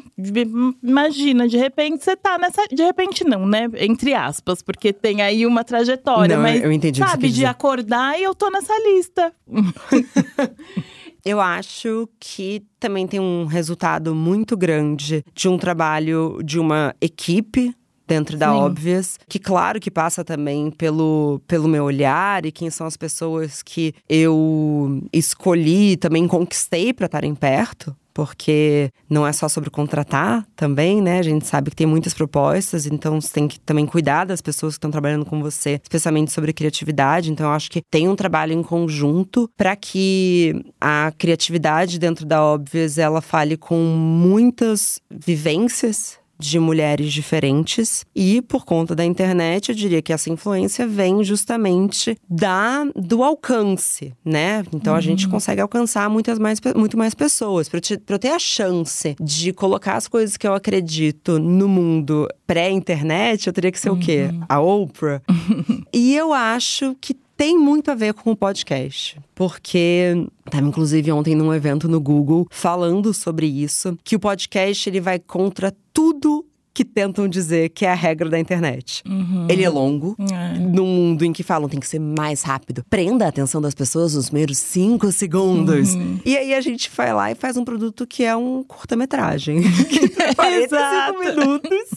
[0.82, 2.62] imagina, de repente você tá nessa.
[2.70, 3.68] De repente não, né?
[3.78, 6.36] Entre aspas, porque tem aí uma trajetória.
[6.36, 7.46] Não, mas, eu entendi sabe, de dizer.
[7.46, 9.32] acordar e eu tô nessa lista.
[11.24, 17.74] Eu acho que também tem um resultado muito grande de um trabalho de uma equipe
[18.10, 18.58] dentro da Sim.
[18.58, 23.62] Óbvias, que claro que passa também pelo, pelo meu olhar e quem são as pessoas
[23.62, 27.94] que eu escolhi, também conquistei para estarem perto.
[28.12, 31.20] Porque não é só sobre contratar também, né?
[31.20, 34.74] A gente sabe que tem muitas propostas, então você tem que também cuidar das pessoas
[34.74, 37.30] que estão trabalhando com você, especialmente sobre criatividade.
[37.30, 42.42] Então, eu acho que tem um trabalho em conjunto para que a criatividade dentro da
[42.42, 49.74] Óbvias ela fale com muitas vivências de mulheres diferentes e por conta da internet eu
[49.74, 54.64] diria que essa influência vem justamente da do alcance, né?
[54.72, 59.14] Então a gente consegue alcançar muitas mais muito mais pessoas para eu ter a chance
[59.20, 63.96] de colocar as coisas que eu acredito no mundo pré-internet, eu teria que ser o
[63.96, 64.30] quê?
[64.48, 65.22] A Oprah.
[65.92, 71.34] e eu acho que tem muito a ver com o podcast, porque estava inclusive ontem
[71.34, 76.84] num evento no Google falando sobre isso, que o podcast ele vai contra tudo que
[76.84, 79.02] tentam dizer que é a regra da internet.
[79.48, 80.56] Ele é longo, É.
[80.58, 82.84] num mundo em que falam tem que ser mais rápido.
[82.88, 85.94] Prenda a atenção das pessoas nos primeiros cinco segundos.
[86.24, 89.62] E aí a gente vai lá e faz um produto que é um curta-metragem.
[89.90, 91.18] Que tem 45 Exato.
[91.18, 91.88] minutos.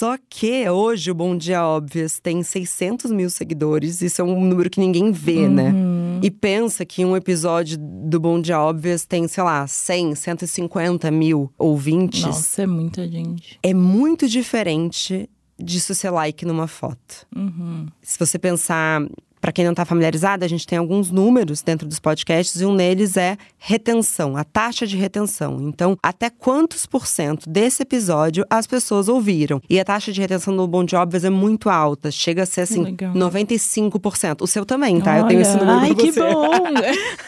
[0.00, 4.00] Só que hoje o Bom Dia Óbvias tem 600 mil seguidores.
[4.00, 5.68] Isso é um número que ninguém vê, né?
[5.68, 6.14] uhum.
[6.14, 6.20] né?
[6.22, 11.52] E pensa que um episódio do Bom Dia Óbvias tem, sei lá, 100, 150 mil
[11.58, 12.22] ouvintes.
[12.22, 13.58] Nossa, é muita gente.
[13.62, 15.28] É muito diferente
[15.58, 17.26] disso ser like numa foto.
[17.36, 17.86] Uhum.
[18.00, 19.06] Se você pensar
[19.40, 22.76] para quem não está familiarizado, a gente tem alguns números dentro dos podcasts e um
[22.76, 25.58] deles é retenção, a taxa de retenção.
[25.62, 29.60] Então, até quantos por cento desse episódio as pessoas ouviram?
[29.68, 32.62] E a taxa de retenção do Bom de Óbvias é muito alta, chega a ser
[32.62, 33.14] assim, Legal.
[33.14, 34.42] 95%.
[34.42, 35.12] O seu também, tá?
[35.12, 36.20] Olha, Eu tenho esse número Ai, que você.
[36.20, 36.50] bom!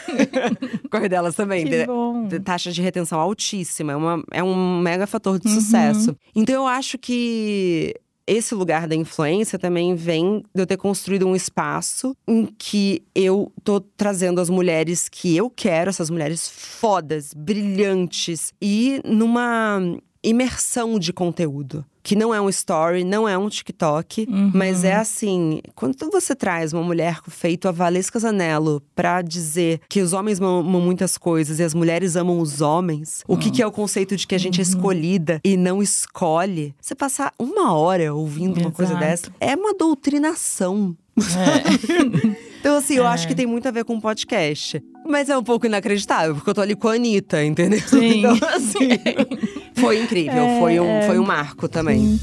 [0.91, 1.65] Corre delas também.
[1.65, 2.27] que bom.
[2.43, 5.39] taxa de retenção altíssima, é, uma- é um mega fator Uhum.
[5.39, 6.15] de sucesso.
[6.35, 7.93] Então eu acho que
[8.25, 13.51] esse lugar da influência também vem de eu ter construído um espaço em que eu
[13.63, 19.79] tô trazendo as mulheres que eu quero, essas mulheres fodas, brilhantes, e numa
[20.23, 21.85] imersão de conteúdo.
[22.03, 24.51] Que não é um story, não é um TikTok, Uhum.
[24.53, 30.01] mas é assim, quando você traz uma mulher feito a Valesca Zanello pra dizer que
[30.01, 33.65] os homens amam, muitas coisas e as mulheres amam os homens, o que, que é
[33.67, 34.65] o conceito de que a gente Uhum.
[34.65, 36.75] é escolhida e não escolhe?
[36.81, 39.05] Você passar uma hora ouvindo uma coisa Exato.
[39.05, 40.95] dessa é uma doutrinação.
[41.17, 42.43] É.
[42.63, 44.81] Então, assim, eu acho que tem muito a ver com podcast.
[45.05, 47.81] Mas é um pouco inacreditável, porque eu tô ali com a Anitta, entendeu?
[47.81, 48.19] Sim.
[48.19, 48.87] Então, assim,
[49.75, 51.01] foi incrível, É, foi, um, é.
[51.01, 52.17] foi um marco também.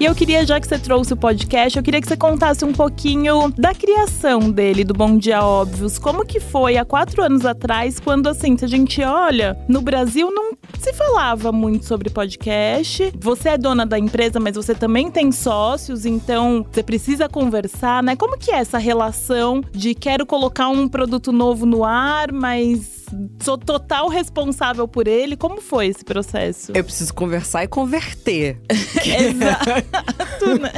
[0.00, 2.72] E eu queria, já que você trouxe o podcast, eu queria que você contasse um
[2.72, 5.98] pouquinho da criação dele, do Bom Dia Óbvios.
[5.98, 10.30] Como que foi há quatro anos atrás, quando assim, se a gente olha, no Brasil
[10.30, 13.12] não se falava muito sobre podcast.
[13.18, 18.14] Você é dona da empresa, mas você também tem sócios, então você precisa conversar, né?
[18.14, 22.97] Como que é essa relação de quero colocar um produto novo no ar, mas
[23.40, 25.36] sou total responsável por ele?
[25.36, 26.72] Como foi esse processo?
[26.74, 28.60] Eu preciso conversar e converter.
[29.04, 30.72] Exato, né?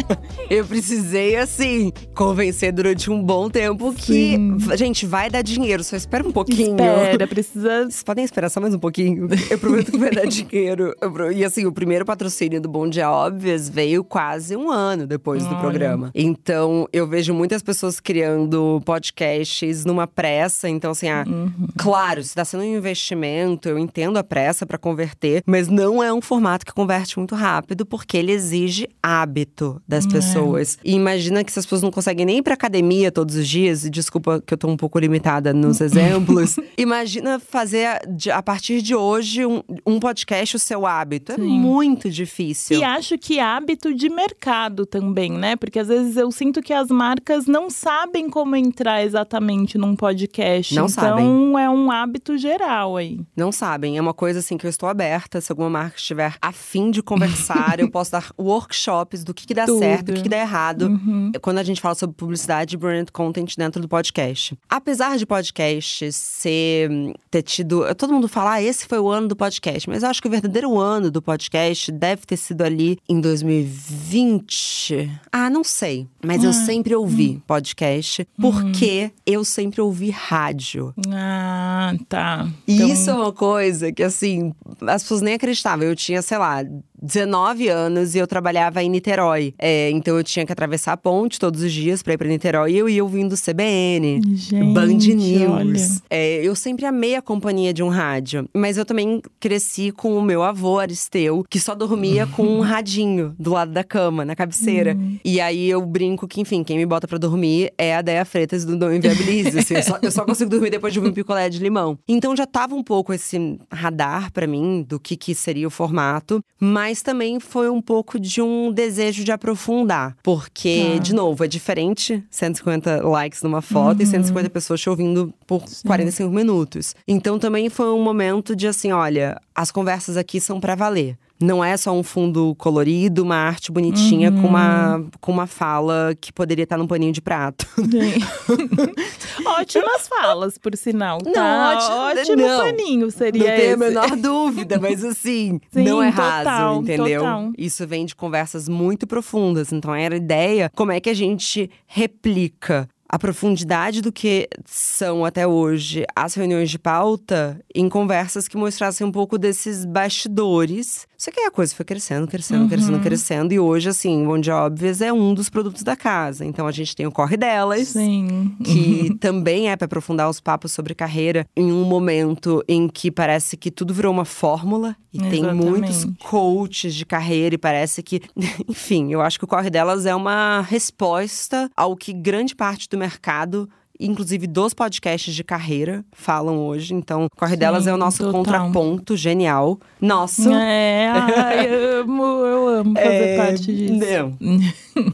[0.49, 4.59] Eu precisei, assim, convencer durante um bom tempo que, Sim.
[4.77, 6.73] gente, vai dar dinheiro, só espera um pouquinho.
[6.75, 9.29] Espera, precisa Vocês podem esperar só mais um pouquinho?
[9.51, 10.95] Eu prometo que vai dar dinheiro.
[11.01, 15.45] Eu E assim, o primeiro patrocínio do Bom Dia Óbvias veio quase um ano depois
[15.45, 15.61] do Olha.
[15.61, 16.11] programa.
[16.15, 20.69] Então, eu vejo muitas pessoas criando podcasts numa pressa.
[20.69, 21.51] Então, assim, ah, Uhum.
[21.79, 26.13] claro, se tá sendo um investimento, eu entendo a pressa pra converter, mas não é
[26.13, 30.79] um formato que converte muito rápido, porque ele exige hábito das pessoas.
[30.85, 33.85] E imagina que se as pessoas não conseguem nem ir pra academia todos os dias,
[33.85, 37.87] e desculpa que eu tô um pouco limitada nos exemplos, imagina fazer
[38.33, 41.33] a- partir de hoje um, um podcast o seu hábito.
[41.33, 41.43] É Sim.
[41.43, 42.79] muito difícil.
[42.79, 45.57] E acho que hábito de mercado também, né?
[45.57, 50.75] Porque às vezes eu sinto que as marcas não sabem como entrar exatamente num podcast.
[50.75, 51.25] Não então sabem.
[51.25, 53.21] é um hábito geral aí.
[53.37, 55.41] Não sabem, é uma coisa assim que eu estou aberta.
[55.41, 59.67] Se alguma marca estiver afim de conversar, eu posso dar workshops do que, que dá
[59.67, 59.79] Tudo.
[59.79, 60.87] certo, o que, que dá errado.
[60.87, 61.33] Uhum.
[61.41, 64.57] Quando a gente fala sobre publicidade e brand content dentro do podcast.
[64.69, 66.91] Apesar de podcast ser
[67.31, 67.83] ter tido.
[67.95, 69.89] Todo mundo fala, ah, esse foi o ano do podcast.
[69.89, 75.11] Mas eu acho que o verdadeiro ano do podcast deve ter sido ali em 2020.
[75.33, 76.07] Ah, não sei.
[76.25, 80.95] Mas eu sempre ouvi podcast porque eu sempre ouvi rádio.
[81.13, 82.49] Ah, tá.
[82.67, 84.53] Então, isso é uma coisa que, assim,
[84.87, 85.85] as pessoas nem acreditavam.
[85.87, 86.65] Eu tinha, sei lá,
[87.03, 89.55] 19 anos e eu trabalhava em Niterói.
[89.59, 92.73] É, então eu tinha que atravessar a ponte todos os dias pra ir pra Niterói
[92.73, 94.21] e eu ia ouvindo CBN.
[94.35, 96.03] Gente, Band News.
[96.11, 98.49] É, eu sempre amei a companhia de um rádio.
[98.55, 103.35] Mas eu também cresci com o meu avô, Aristeu, que só dormia com um radinho
[103.39, 104.97] do lado da cama, na cabeceira.
[105.25, 108.65] E aí eu brinco que, enfim, quem me bota pra dormir é a Deia Freitas
[108.65, 109.59] do Não Inviabilize.
[109.59, 111.99] assim, eu, só, eu só consigo dormir depois de um picolé de limão.
[112.09, 116.43] Então já tava um pouco esse radar pra mim do que, que seria o formato.
[116.59, 120.17] Mas também foi um pouco de um desejo de aprofundar.
[120.23, 120.99] Porque, Tá.
[121.03, 126.31] de novo, é diferente 150 likes numa foto e 150 pessoas te ouvindo por 45
[126.35, 126.95] minutos.
[127.07, 131.17] Então também foi um momento de assim, olha, as conversas aqui são pra valer.
[131.43, 136.31] Não é só um fundo colorido, uma arte bonitinha com, uma, com uma fala que
[136.33, 137.67] poderia estar num paninho de prato.
[139.45, 141.19] Ótimas falas, por sinal.
[141.25, 141.77] Não, tá?
[141.77, 142.61] ótimo- ótimo não.
[142.65, 143.77] paninho seria Não tenho a esse.
[143.79, 147.21] menor dúvida, mas assim, Sim, não é total, raso, entendeu?
[147.23, 147.53] total.
[147.57, 149.73] Isso vem de conversas muito profundas.
[149.73, 155.25] Então era a ideia como é que a gente replica a profundidade do que são
[155.25, 161.31] até hoje as reuniões de pauta em conversas que mostrassem um pouco desses bastidores Só
[161.31, 163.03] que aí a coisa foi crescendo, crescendo, crescendo, Uhum.
[163.03, 163.53] crescendo.
[163.53, 166.47] E hoje, assim, Bom de Óbvias é um dos produtos da casa.
[166.47, 167.89] Então a gente tem o Corre Delas.
[167.89, 168.57] Sim.
[168.65, 173.55] Que também é para aprofundar os papos sobre carreira em um momento em que parece
[173.59, 175.67] que tudo virou uma fórmula e tem Exatamente.
[175.67, 178.23] muitos coaches de carreira e parece que,
[178.67, 182.97] enfim, eu acho que o corre delas é uma resposta ao que grande parte do
[182.97, 183.69] mercado
[184.01, 186.95] inclusive dos podcasts de carreira, falam hoje.
[186.95, 188.33] Então, o Corre Delas é o nosso total.
[188.33, 189.79] contraponto genial.
[190.01, 190.51] Nosso.
[190.53, 191.67] É, ai,
[192.01, 193.95] amo, eu amo fazer É, parte disso.
[193.95, 194.37] não.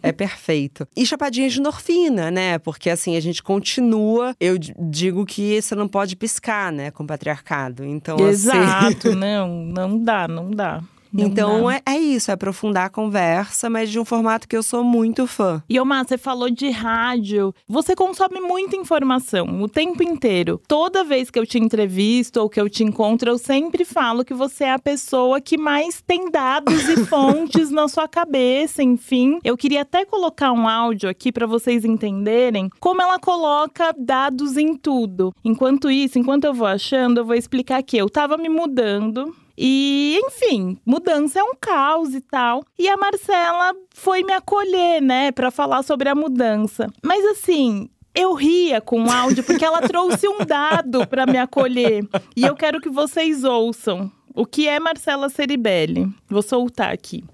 [0.02, 0.86] É perfeito.
[0.96, 2.58] E chapadinha de endorfina, né?
[2.58, 4.34] Porque assim, a gente continua.
[4.40, 6.90] Eu digo que você não pode piscar, né?
[6.90, 7.84] Com o patriarcado.
[7.84, 8.28] Então, assim.
[8.28, 10.80] Exato, não, não dá, não dá.
[11.12, 14.62] Não Então é, é isso, é aprofundar a conversa, mas de um formato que eu
[14.62, 15.62] sou muito fã.
[15.68, 17.54] E Omar, você falou de rádio.
[17.68, 20.60] Você consome muita informação o tempo inteiro.
[20.66, 24.34] Toda vez que eu te entrevisto ou que eu te encontro, eu sempre falo que
[24.34, 29.38] você é a pessoa que mais tem dados e fontes na sua cabeça, enfim.
[29.44, 34.76] Eu queria até colocar um áudio aqui para vocês entenderem como ela coloca dados em
[34.76, 35.32] tudo.
[35.44, 39.34] Enquanto isso, enquanto eu vou achando, eu vou explicar que eu tava me mudando.
[39.58, 42.64] E, enfim, mudança é um caos e tal.
[42.78, 46.88] E a Marcela foi me acolher, né, pra falar sobre a mudança.
[47.02, 52.06] Mas assim, eu ria com o áudio porque ela trouxe um dado pra me acolher.
[52.36, 54.10] E eu quero que vocês ouçam.
[54.34, 56.06] O que é Marcela Ceribelli?
[56.28, 57.24] Vou soltar aqui.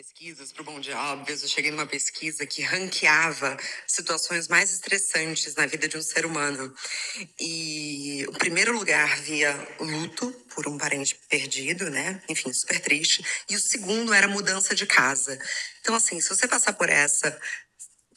[0.00, 0.96] Pesquisas, pro Bom Dia
[1.28, 3.54] eu cheguei numa pesquisa que ranqueava
[3.86, 6.74] situações mais estressantes na vida de um ser humano.
[7.38, 12.22] E o primeiro lugar via luto por um parente perdido, né?
[12.30, 13.22] Enfim, super triste.
[13.50, 15.38] E o segundo era mudança de casa.
[15.82, 17.38] Então, assim, se você passar por essa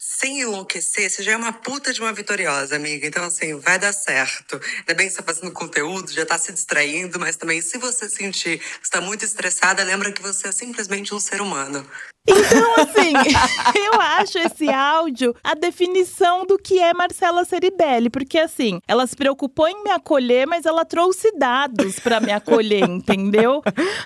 [0.04, 3.08] sem enlouquecer, você já é uma puta de uma vitoriosa, amiga.
[3.08, 4.60] Então, assim, vai dar certo.
[4.80, 8.10] Ainda bem que você tá fazendo conteúdo, já tá se distraindo, mas também, se você
[8.10, 11.88] sentir que está muito estressada, lembra que você é simplesmente um ser humano.
[12.26, 13.12] Então, assim,
[13.86, 18.10] eu acho esse áudio a definição do que é Marcela Ceribelli.
[18.10, 22.88] Porque, assim, ela se preocupou em me acolher, mas ela trouxe dados pra me acolher,
[22.90, 23.62] entendeu?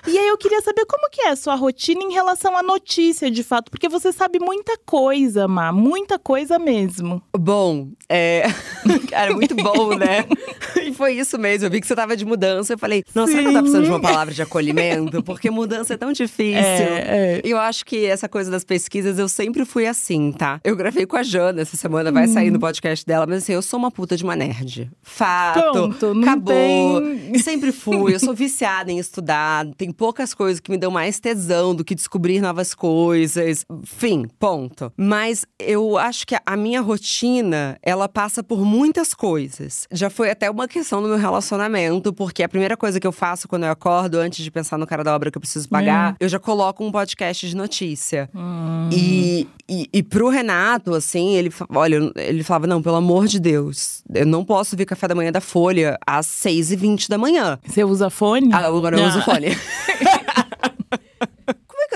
[0.06, 3.30] E aí eu queria saber como que é a sua rotina em relação à notícia,
[3.30, 3.70] de fato.
[3.70, 5.70] Porque você sabe muita coisa, Má.
[5.88, 7.22] Muita coisa mesmo.
[7.36, 8.44] Bom, é.
[9.10, 10.24] Cara, muito bom, né?
[10.84, 11.66] e foi isso mesmo.
[11.66, 12.74] Eu vi que você tava de mudança.
[12.74, 15.22] Eu falei, nossa, será que eu tá precisando de uma palavra de acolhimento?
[15.22, 16.58] Porque mudança é tão difícil.
[16.68, 17.40] É, é.
[17.44, 20.60] Eu acho que essa coisa das pesquisas, eu sempre fui assim, tá?
[20.64, 23.62] Eu gravei com a Jana essa semana, vai sair no podcast dela, mas assim, eu
[23.62, 24.90] sou uma puta de uma nerd.
[25.02, 25.72] Fato.
[25.72, 27.00] Pronto, não acabou.
[27.00, 28.14] tem- Sempre fui.
[28.14, 29.66] Eu sou viciada em estudar.
[29.76, 33.64] Tem poucas coisas que me dão mais tesão do que descobrir novas coisas.
[33.84, 34.92] Fim, ponto.
[34.96, 39.86] Mas eu acho que a minha rotina, ela passa por muitas coisas.
[39.92, 43.46] Já foi até uma questão do meu relacionamento, porque a primeira coisa que eu faço
[43.46, 46.28] quando eu acordo, antes de pensar no cara da obra que eu preciso pagar, eu
[46.28, 48.28] já coloco um podcast de notícia.
[48.90, 54.02] E, e, e pro Renato, assim, ele, olha, ele falava: não, pelo amor de Deus,
[54.14, 57.58] eu não posso ver café da manhã da Folha às 6h20 da manhã.
[57.66, 58.48] Você usa fone?
[58.52, 59.22] Ah, agora eu uso Ah.
[59.22, 59.48] fone.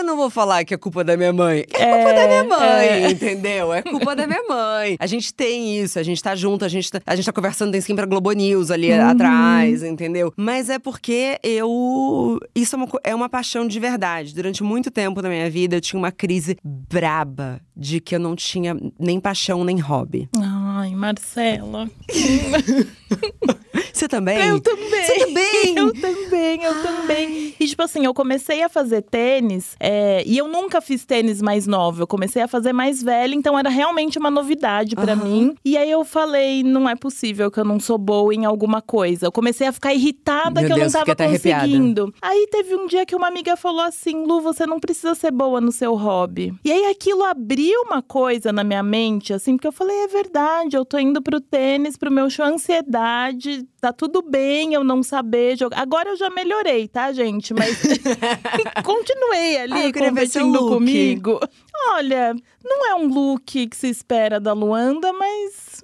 [0.03, 1.65] É eu não vou falar que é culpa da minha mãe?
[1.75, 3.11] É culpa da minha mãe, é.
[3.13, 3.73] entendeu?
[3.73, 4.97] É culpa da minha mãe.
[4.99, 7.71] A gente tem isso, a gente tá junto, a gente tá, a gente tá conversando,
[7.71, 9.07] tem sempre a Globo News ali Uhum.
[9.07, 10.33] atrás, entendeu?
[10.37, 12.41] Mas é porque eu.
[12.53, 14.35] Isso é uma, é uma paixão de verdade.
[14.35, 18.35] Durante muito tempo da minha vida, eu tinha uma crise braba de que eu não
[18.35, 20.29] tinha nem paixão nem hobby.
[20.37, 21.89] Ai, Marcela.
[24.03, 24.49] Você também?
[24.49, 25.03] Eu também.
[25.05, 25.43] Você também?
[25.83, 27.55] Eu também, eu também.
[27.59, 31.67] E tipo assim, eu comecei a fazer tênis é, e eu nunca fiz tênis mais
[31.67, 32.03] novo.
[32.03, 35.25] Eu comecei a fazer mais velho, então era realmente uma novidade pra Aham.
[35.25, 35.55] mim.
[35.65, 39.27] E aí eu falei, não é possível que eu não sou boa em alguma coisa.
[39.27, 41.61] Eu comecei a ficar irritada Meu que eu Deus, não tava até arrepiada.
[41.63, 42.15] conseguindo.
[42.21, 45.61] Aí teve um dia que uma amiga falou assim: Lu, você não precisa ser boa
[45.61, 46.53] no seu hobby.
[46.65, 50.77] E aí aquilo abriu uma coisa na minha mente, assim, porque eu falei: é verdade,
[50.77, 55.59] eu tô indo pro tênis, pro meu show ansiedade, tá tudo bem eu não saber
[55.59, 55.81] jogar.
[55.81, 57.53] Agora eu já melhorei, tá, gente?
[57.53, 57.83] Mas
[58.85, 61.41] continuei Ah, ali seu competindo comigo.
[61.89, 62.33] Olha,
[62.65, 65.83] não é um look que se espera da Luanda, mas.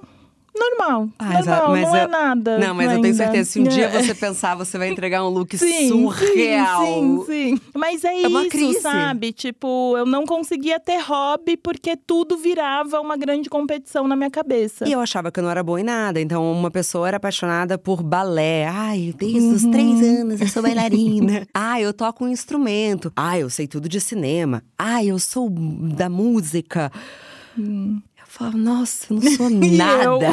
[0.58, 1.08] Normal.
[1.18, 2.58] Ah, normal, mas não é eu- nada.
[2.58, 3.16] Não, mas eu tenho ainda.
[3.16, 3.88] certeza, se um dia É.
[4.02, 6.84] você pensar, você vai entregar um look Sim, surreal.
[6.84, 7.60] Sim, sim, sim.
[7.74, 9.32] Mas é, É isso, sabe?
[9.32, 14.88] Tipo, eu não conseguia ter hobby porque tudo virava uma grande competição na minha cabeça.
[14.88, 16.20] E eu achava que eu não era boa em nada.
[16.20, 18.66] Então, uma pessoa era apaixonada por balé.
[18.66, 19.70] Ai, desde os Uhum.
[19.70, 21.46] três anos eu sou bailarina.
[21.54, 23.12] Ai, eu toco um instrumento.
[23.16, 24.62] Ai, eu sei tudo de cinema.
[24.78, 26.90] Ai, eu sou da música.
[27.56, 30.30] Eu falava, nossa, eu não sou nada.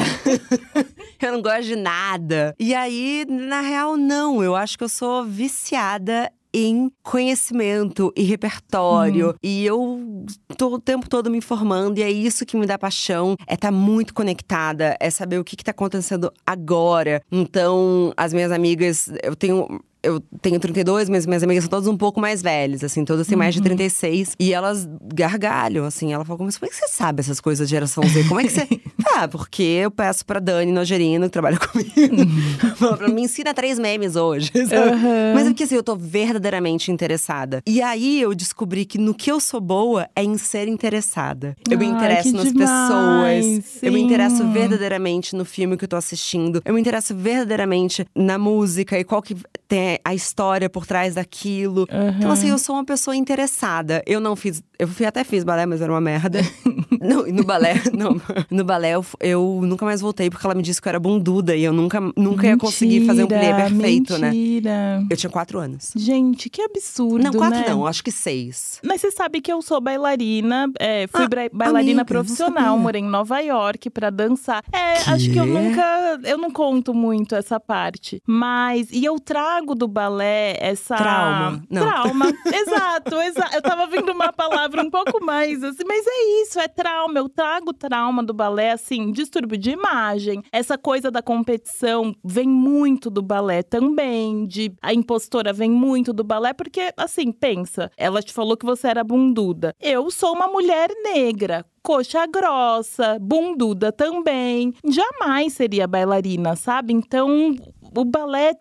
[1.21, 2.55] eu não gosto de nada.
[2.59, 4.43] E aí, na real, não.
[4.43, 9.27] Eu acho que eu sou viciada em conhecimento e repertório.
[9.27, 9.33] Uhum.
[9.43, 10.25] E eu
[10.57, 13.35] tô o tempo todo me informando, e é isso que me dá paixão.
[13.45, 17.21] É estar tá muito conectada, é saber o que, que tá acontecendo agora.
[17.29, 21.97] Então, as minhas amigas, eu tenho eu tenho 32, mas minhas amigas são todas um
[21.97, 24.29] pouco mais velhas, assim, todas têm mais de 36.
[24.29, 24.33] Uhum.
[24.39, 26.13] E elas gargalham, assim.
[26.13, 28.23] Ela falou, mas como é que você sabe essas coisas de geração Z?
[28.25, 28.67] Como é que você.
[29.15, 32.97] ah, porque eu peço pra Dani Nogerino, que trabalha comigo, uhum.
[32.97, 34.51] pra me ensina três memes hoje.
[34.75, 35.33] Uhum.
[35.33, 37.61] Mas é porque assim, eu tô verdadeiramente interessada.
[37.65, 41.55] E aí eu descobri que no que eu sou boa é em ser interessada.
[41.69, 43.65] Eu me interesso nas demais, pessoas.
[43.65, 43.79] Sim.
[43.81, 46.61] Eu me interesso verdadeiramente no filme que eu tô assistindo.
[46.65, 49.35] Eu me interesso verdadeiramente na música e qual que
[49.67, 51.87] tem a história por trás daquilo.
[51.91, 52.09] Uhum.
[52.17, 54.03] Então, assim, eu sou uma pessoa interessada.
[54.05, 54.61] Eu não fiz.
[54.77, 56.39] Eu até fiz balé, mas era uma merda.
[57.01, 58.19] não, no balé, não.
[58.49, 61.55] No balé, eu, eu, nunca mais voltei, porque ela me disse que eu era bunduda
[61.55, 64.31] e eu nunca, nunca mentira, ia conseguir fazer um play perfeito, né?
[64.31, 64.99] mentira.
[64.99, 65.07] né?
[65.09, 65.93] Eu tinha quatro anos.
[65.95, 67.23] Gente, que absurdo.
[67.23, 67.69] Não, quatro né?
[67.69, 68.79] não, acho que seis.
[68.83, 73.07] Mas você sabe que eu sou bailarina, é, fui ah, bailarina amiga, profissional, morei em
[73.07, 74.63] Nova York pra dançar.
[74.71, 75.09] É, que?
[75.09, 76.19] acho que eu nunca.
[76.23, 78.21] Eu não conto muito essa parte.
[78.27, 78.89] Mas.
[78.91, 80.95] E eu trago do do balé essa.
[80.95, 81.63] Trauma.
[81.69, 81.87] Não.
[81.87, 82.25] Trauma.
[82.53, 83.55] exato, exato.
[83.55, 87.19] Eu tava vendo uma palavra um pouco mais assim, mas é isso, é trauma.
[87.19, 90.43] Eu trago trauma do balé, assim, distúrbio de imagem.
[90.51, 94.45] Essa coisa da competição vem muito do balé também.
[94.45, 98.87] De a impostora vem muito do balé, porque, assim, pensa, ela te falou que você
[98.87, 99.75] era bunduda.
[99.79, 104.73] Eu sou uma mulher negra coxa grossa, bunduda também.
[104.83, 106.91] Jamais seria bailarina, sabe?
[106.91, 107.55] Então,
[107.95, 108.53] o balé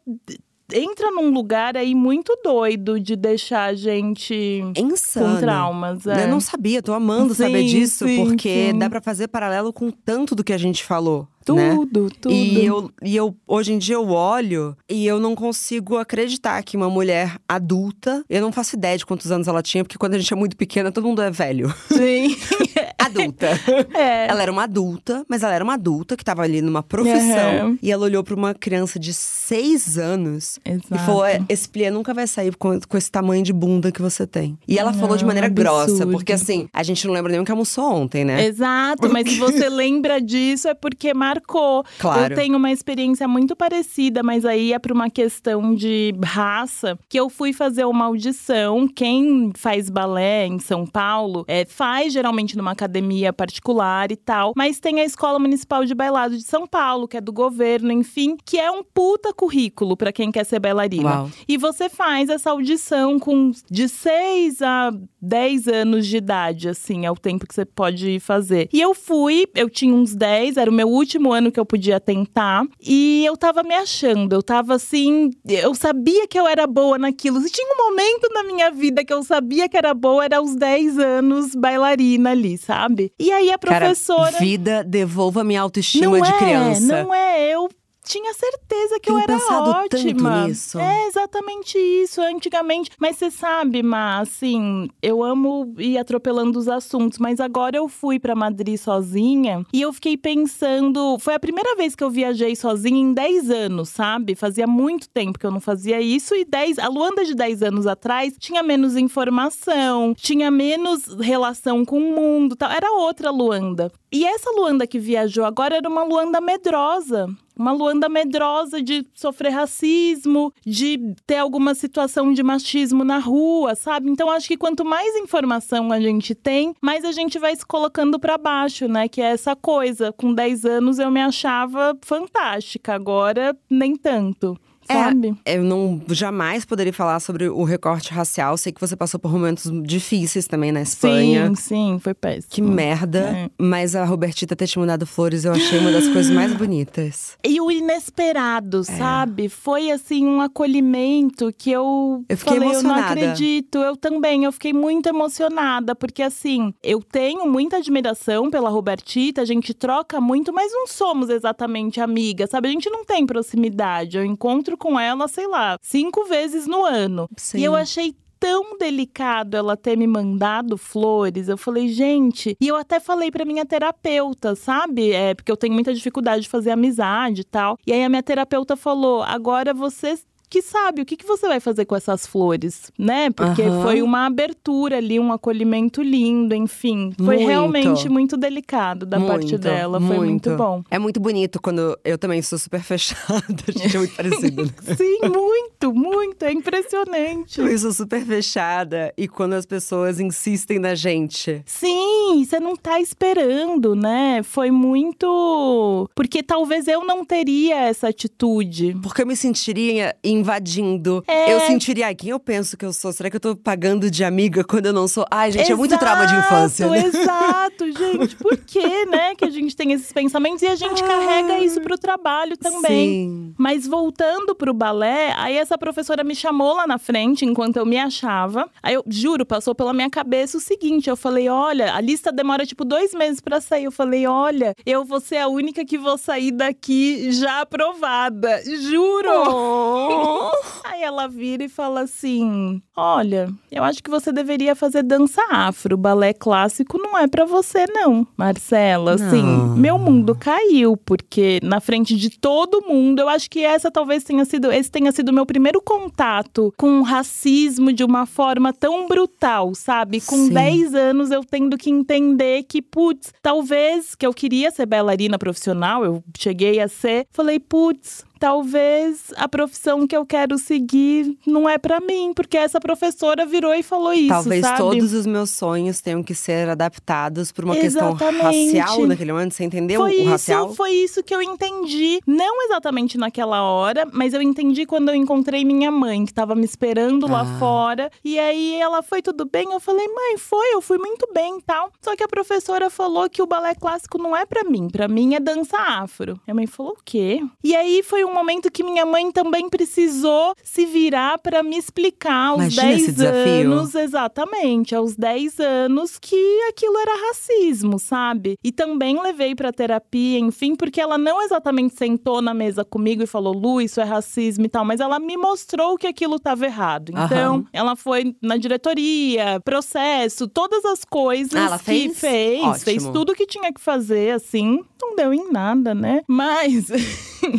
[0.72, 5.34] entra num lugar aí muito doido de deixar a gente Insano.
[5.34, 6.06] com traumas.
[6.06, 6.24] É.
[6.24, 8.78] Eu não sabia, tô amando sim, saber disso, sim, porque sim.
[8.78, 11.28] dá para fazer paralelo com tanto do que a gente falou.
[11.44, 12.10] Tudo, né?
[12.20, 12.34] tudo.
[12.34, 16.74] E eu, e eu, hoje em dia, eu olho e eu não consigo acreditar que
[16.74, 18.24] uma mulher adulta.
[18.30, 20.56] Eu não faço ideia de quantos anos ela tinha, porque quando a gente é muito
[20.56, 21.72] pequena, todo mundo é velho.
[21.88, 22.34] Sim.
[23.22, 23.48] adulta.
[23.94, 24.26] É.
[24.28, 27.68] Ela era uma adulta, mas ela era uma adulta que tava ali numa profissão.
[27.68, 27.78] Uhum.
[27.82, 30.94] E ela olhou para uma criança de seis anos Exato.
[30.94, 34.02] e falou: é, esse plié nunca vai sair com, com esse tamanho de bunda que
[34.02, 34.58] você tem.
[34.66, 37.44] E ela não, falou de maneira grossa, porque assim, a gente não lembra nem o
[37.44, 38.44] que almoçou ontem, né?
[38.46, 41.84] Exato, mas se você lembra disso é porque marcou.
[41.98, 42.32] Claro.
[42.32, 47.18] Eu tenho uma experiência muito parecida, mas aí é para uma questão de raça, que
[47.18, 48.88] eu fui fazer uma audição.
[48.88, 53.03] Quem faz balé em São Paulo é, faz geralmente numa academia
[53.36, 57.20] particular e tal, mas tem a Escola Municipal de Bailado de São Paulo, que é
[57.20, 61.10] do governo, enfim, que é um puta currículo para quem quer ser bailarina.
[61.10, 61.30] Uau.
[61.48, 67.10] E você faz essa audição com de 6 a 10 anos de idade, assim, é
[67.10, 68.68] o tempo que você pode fazer.
[68.72, 71.98] E eu fui, eu tinha uns 10, era o meu último ano que eu podia
[71.98, 76.98] tentar, e eu tava me achando, eu tava assim, eu sabia que eu era boa
[76.98, 77.40] naquilo.
[77.40, 80.54] Se tinha um momento na minha vida que eu sabia que era boa, era aos
[80.54, 82.93] 10 anos bailarina ali, sabe?
[82.94, 83.12] Sabe?
[83.18, 84.32] E aí a professora.
[84.32, 87.02] Cara, vida, devolva minha autoestima não de é, criança.
[87.02, 87.68] Não é, eu
[88.04, 90.46] tinha certeza que Tenho eu era ótima.
[90.78, 92.90] É exatamente isso, antigamente.
[92.98, 98.18] Mas você sabe, Má, assim, eu amo ir atropelando os assuntos, mas agora eu fui
[98.18, 103.00] para Madrid sozinha e eu fiquei pensando, foi a primeira vez que eu viajei sozinha
[103.00, 104.34] em 10 anos, sabe?
[104.34, 107.86] Fazia muito tempo que eu não fazia isso e 10, a Luanda de 10 anos
[107.86, 112.70] atrás tinha menos informação, tinha menos relação com o mundo, tal.
[112.70, 113.90] Era outra Luanda.
[114.12, 117.28] E essa Luanda que viajou agora era uma Luanda medrosa.
[117.56, 124.10] Uma Luanda medrosa de sofrer racismo, de ter alguma situação de machismo na rua, sabe?
[124.10, 128.18] Então acho que quanto mais informação a gente tem, mais a gente vai se colocando
[128.18, 129.08] para baixo, né?
[129.08, 130.12] Que é essa coisa.
[130.12, 134.58] Com 10 anos eu me achava fantástica, agora nem tanto.
[134.88, 135.34] É, sabe?
[135.44, 138.56] É, eu não jamais poderia falar sobre o recorte racial.
[138.56, 141.48] Sei que você passou por momentos difíceis também na Espanha.
[141.48, 142.50] Sim, sim, foi péssimo.
[142.50, 143.20] Que merda.
[143.20, 143.50] É.
[143.58, 147.36] Mas a Robertita ter te mandado flores, eu achei uma das coisas mais bonitas.
[147.44, 148.84] E o inesperado, é.
[148.84, 149.48] sabe?
[149.48, 152.98] Foi assim um acolhimento que eu, eu fiquei falei, emocionada.
[152.98, 153.78] eu não acredito.
[153.78, 159.44] Eu também, eu fiquei muito emocionada, porque assim, eu tenho muita admiração pela Robertita, a
[159.44, 162.68] gente troca muito, mas não somos exatamente amigas, sabe?
[162.68, 164.16] A gente não tem proximidade.
[164.16, 167.28] Eu encontro encontro com ela, sei lá, cinco vezes no ano.
[167.36, 167.58] Sim.
[167.58, 171.48] E eu achei tão delicado ela ter me mandado flores.
[171.48, 175.12] Eu falei, gente, e eu até falei para minha terapeuta, sabe?
[175.12, 177.78] É, porque eu tenho muita dificuldade de fazer amizade e tal.
[177.86, 180.18] E aí a minha terapeuta falou: agora você
[180.54, 183.28] que sabe o que, que você vai fazer com essas flores, né?
[183.28, 183.82] Porque Aham.
[183.82, 187.12] foi uma abertura ali, um acolhimento lindo, enfim.
[187.16, 187.48] Foi Muito.
[187.48, 190.00] realmente muito delicado da parte Muito, dela.
[190.00, 190.84] Foi muito bom.
[190.88, 193.42] É muito bonito quando eu também sou super fechada.
[193.66, 194.64] A gente é muito parecido.
[194.64, 194.70] né?
[194.96, 196.44] Sim, muito, muito.
[196.44, 197.60] É impressionante.
[197.60, 199.12] Eu sou super fechada.
[199.18, 201.62] E quando as pessoas insistem na gente.
[201.66, 204.40] Sim, você não tá esperando, né?
[204.44, 206.08] Foi muito.
[206.14, 208.96] Porque talvez eu não teria essa atitude.
[209.02, 210.14] Porque eu me sentiria
[210.44, 211.24] invadindo.
[211.26, 211.52] É.
[211.52, 213.12] Eu sentiria, ai, quem eu penso que eu sou?
[213.12, 215.26] Será que eu tô pagando de amiga quando eu não sou?
[215.30, 216.86] Ai, gente, é muito trauma de infância.
[216.86, 216.98] né?
[217.06, 218.36] Exato, gente.
[218.36, 221.96] Por que, né, que a gente tem esses pensamentos e a gente carrega isso pro
[221.96, 223.28] trabalho também.
[223.28, 223.54] Sim.
[223.58, 227.98] Mas voltando pro balé, aí essa professora me chamou lá na frente enquanto eu me
[227.98, 228.68] achava.
[228.82, 232.66] Aí eu juro, passou pela minha cabeça o seguinte: eu falei, olha, a lista demora
[232.66, 233.84] tipo dois meses pra sair.
[233.84, 238.62] Eu falei, olha, eu vou ser a única que vou sair daqui já aprovada.
[238.82, 239.30] Juro!
[239.48, 240.23] Oh.
[240.84, 245.96] Aí ela vira e fala assim: Olha, eu acho que você deveria fazer dança afro.
[245.96, 248.26] Balé clássico não é pra você, não.
[248.36, 249.76] Marcela, assim, Não.
[249.76, 254.44] meu mundo caiu, porque na frente de todo mundo, eu acho que essa talvez tenha
[254.44, 259.06] sido, esse tenha sido o meu primeiro contato com o racismo de uma forma tão
[259.06, 260.20] brutal, sabe?
[260.20, 260.52] Com Sim.
[260.52, 266.04] 10 anos eu tendo que entender que, putz, talvez que eu queria ser bailarina profissional,
[266.04, 271.78] eu cheguei a ser, falei, putz, talvez a profissão que eu quero seguir não é
[271.78, 274.76] pra mim, porque essa professora virou e falou isso, Talvez sabe?
[274.78, 278.76] todos os meus sonhos tenham que ser adaptados por uma questão Exatamente.
[278.78, 279.54] racial naquele momento.
[279.54, 280.74] Você entendeu foi o isso, racial?
[280.74, 282.20] foi isso que eu entendi.
[282.26, 286.64] Não exatamente naquela hora, mas eu entendi quando eu encontrei minha mãe, que tava me
[286.66, 287.58] esperando lá Ah.
[287.58, 288.10] fora.
[288.22, 289.72] E aí ela foi tudo bem?
[289.72, 291.90] Eu falei, mãe, foi, eu fui muito bem e tal.
[292.02, 295.34] Só que a professora falou que o balé clássico não é pra mim, pra mim
[295.34, 296.38] é dança afro.
[296.46, 297.42] Minha mãe falou, o quê?
[297.62, 302.48] E aí foi um momento que minha mãe também precisou se virar pra me explicar
[302.48, 303.72] aos Imagina 10 esse desafio.
[303.72, 308.56] anos, exatamente, aos 10 anos que aquilo era racismo, sabe?
[308.62, 313.26] E também levei pra terapia, enfim, porque ela não exatamente sentou na mesa comigo e
[313.26, 317.10] falou, Lu, isso é racismo e tal, mas ela me mostrou que aquilo estava errado.
[317.10, 317.64] Então, Aham.
[317.72, 322.18] ela foi na diretoria, processo, todas as coisas Ah, ela que fez?
[322.18, 324.80] fez, fez tudo que tinha que fazer, assim.
[325.00, 326.22] Não deu em nada, né?
[326.26, 326.86] Mas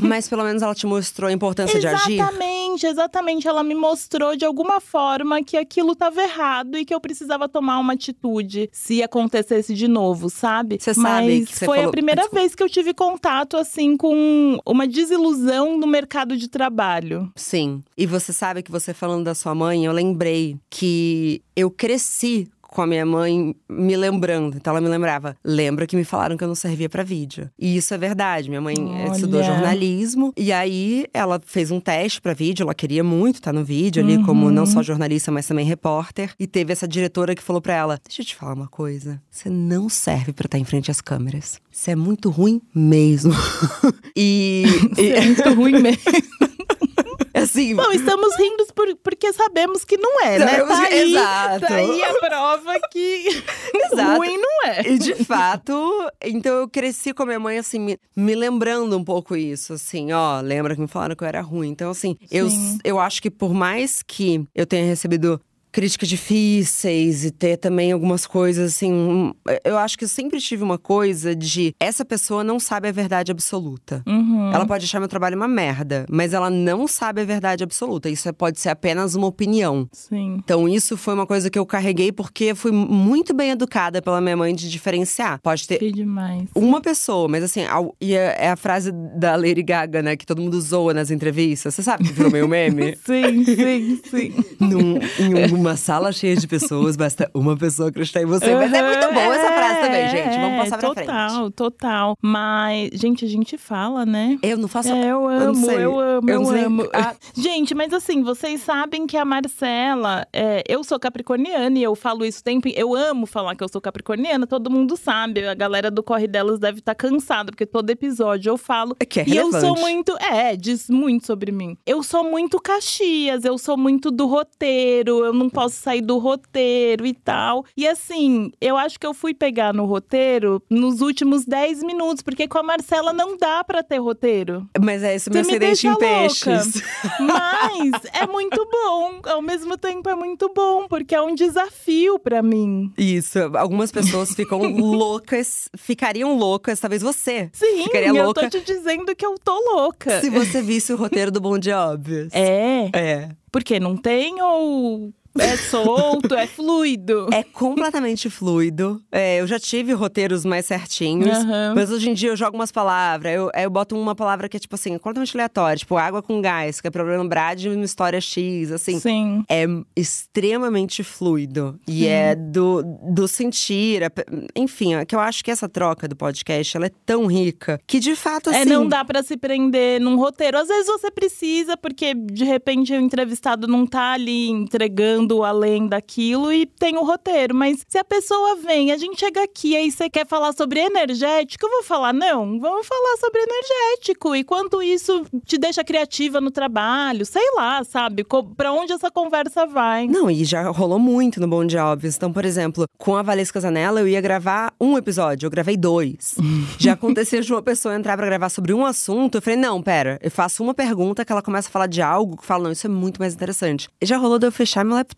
[0.01, 2.13] Mas pelo menos ela te mostrou a importância de agir.
[2.19, 3.47] Exatamente, exatamente.
[3.47, 7.79] Ela me mostrou de alguma forma que aquilo estava errado e que eu precisava tomar
[7.79, 10.77] uma atitude se acontecesse de novo, sabe?
[10.79, 12.39] Você sabe Mas que você foi a falou- primeira Desculpa.
[12.41, 17.31] vez que eu tive contato assim com uma desilusão no mercado de trabalho.
[17.35, 17.83] Sim.
[17.97, 22.81] E você sabe que você falando da sua mãe, eu lembrei que eu cresci com
[22.81, 24.57] a minha mãe me lembrando.
[24.57, 27.49] Então ela me lembrava, lembra que me falaram que eu não servia pra vídeo.
[27.57, 28.49] E isso é verdade.
[28.49, 29.49] Minha mãe eh, estudou Olha.
[29.49, 34.03] jornalismo e aí ela fez um teste pra vídeo, ela queria muito estar no vídeo
[34.03, 36.33] ali como não só jornalista, mas também repórter.
[36.37, 39.21] E teve essa diretora que falou pra ela: "Deixa eu te falar uma coisa.
[39.31, 41.61] Você não serve pra estar em frente às câmeras.
[41.71, 43.31] Você é muito ruim mesmo."
[44.13, 44.65] e,
[44.99, 46.01] e É muito ruim mesmo.
[47.33, 50.47] assim, Bom, estamos rindo por- porque sabemos que não é, né?
[50.47, 51.67] Sabemos Tá que- aí, exato.
[51.67, 53.25] tá aí a prova que
[53.93, 54.17] Exato.
[54.17, 54.81] ruim não é.
[54.87, 59.03] E de fato, então eu cresci com a minha mãe, assim, me, me lembrando um
[59.03, 61.69] pouco isso, assim, ó, lembra que me falaram que eu era ruim.
[61.69, 62.47] Então, assim, eu,
[62.83, 65.39] eu acho que por mais que eu tenha recebido
[65.75, 69.33] críticas difíceis e ter também algumas coisas assim, um-
[69.65, 73.29] eu acho que eu sempre tive uma coisa de essa pessoa não sabe a verdade
[73.29, 74.01] absoluta.
[74.07, 74.53] Uhum.
[74.53, 78.09] Ela pode achar meu trabalho uma merda, mas ela não sabe a verdade absoluta.
[78.09, 79.85] Isso é- pode ser apenas uma opinião.
[79.91, 80.37] Sim.
[80.37, 84.37] Então, isso foi uma coisa que eu carreguei porque fui muito bem educada pela minha
[84.37, 85.41] mãe de diferenciar.
[85.41, 86.43] Pode ter Que demais.
[86.55, 90.25] uma pessoa, mas assim, ao- e é, é a frase da Lady Gaga, né, que
[90.25, 91.75] todo mundo zoa nas entrevistas.
[91.75, 92.95] Você sabe que virou meio meme?
[93.05, 94.33] Sim, sim, sim.
[94.59, 95.33] Num- em
[95.65, 98.53] uma sala cheia de pessoas, basta uma pessoa acreditar em você.
[98.53, 100.39] Mas é muito boa essa frase também, gente.
[100.39, 101.53] Vamos passar pra total, frente.
[101.53, 104.37] Total, Mas, gente, a gente fala, né?
[104.43, 104.89] Eu não faço.
[104.91, 105.83] É, eu amo, sei.
[105.83, 106.89] eu amo, Eu eu, amo.
[106.93, 107.15] Ah.
[107.35, 112.25] Gente, mas assim, vocês sabem que a Marcela, é, eu sou capricorniana e eu falo
[112.25, 112.67] isso tempo.
[112.69, 115.45] Eu amo falar que eu sou capricorniana, todo mundo sabe.
[115.47, 118.95] A galera do Corre Delas deve estar cansada, porque todo episódio eu falo.
[118.99, 119.81] É que é e eu sou relevante.
[119.81, 120.17] muito.
[120.21, 121.77] É, diz muito sobre mim.
[121.85, 127.05] Eu sou muito Caxias, eu sou muito do roteiro, eu não posso sair do roteiro
[127.05, 127.65] e tal.
[127.75, 132.47] E assim, eu acho que eu fui pegar no roteiro nos últimos 10 minutos, porque
[132.47, 134.67] com a Marcela não dá para ter roteiro.
[134.79, 136.81] Mas é esse meu me acidente em peixes.
[137.19, 139.19] Mas é muito bom.
[139.25, 142.91] Ao mesmo tempo é muito bom, porque é um desafio pra mim.
[142.97, 148.61] Isso, algumas pessoas ficam loucas, ficariam loucas, talvez você Sim, ficaria eu louca tô te
[148.65, 150.19] dizendo que eu tô louca.
[150.21, 152.29] se você visse o roteiro do Bom Dia Óbvios.
[152.33, 153.29] É, É.
[153.51, 157.27] porque não tem ou é solto, é fluido.
[157.31, 159.01] É completamente fluido.
[159.11, 161.37] É, eu já tive roteiros mais certinhos.
[161.37, 161.73] Aham.
[161.75, 163.33] Mas hoje em dia eu jogo umas palavras.
[163.33, 165.77] Eu, eu boto uma palavra que é, tipo assim, completamente aleatória.
[165.77, 168.99] Tipo, água com gás, que é pra lembrar de uma história X, assim.
[168.99, 169.43] Sim.
[169.49, 169.65] É
[169.95, 171.79] extremamente fluido.
[171.87, 174.03] E é do, do sentir.
[174.03, 174.09] é
[174.55, 177.79] enfim, é que eu acho que essa troca do podcast, ela é tão rica.
[177.85, 178.59] Que de fato, assim…
[178.59, 180.57] É, não dá pra se prender num roteiro.
[180.57, 186.51] Às vezes você precisa, porque de repente o entrevistado não tá ali entregando além daquilo
[186.51, 187.55] e tem o roteiro.
[187.55, 191.65] Mas se a pessoa vem, a gente chega aqui, aí você quer falar sobre energético,
[191.65, 194.35] eu vou falar, não, vamos falar sobre energético.
[194.35, 198.25] E quanto isso te deixa criativa no trabalho, sei lá, sabe?
[198.55, 200.07] Pra onde essa conversa vai.
[200.07, 202.15] Não, e já rolou muito no Bom Dia Óbvios.
[202.15, 206.35] Então, por exemplo, com a Valesca Zanella, eu ia gravar um episódio, eu gravei dois.
[206.79, 210.19] já aconteceu de uma pessoa entrar pra gravar sobre um assunto, eu falei, não, pera,
[210.21, 212.71] eu faço uma pergunta que ela começa a falar de algo, que eu falo, não,
[212.71, 213.87] isso é muito mais interessante.
[214.01, 215.14] E já rolou de eu fechar meu laptop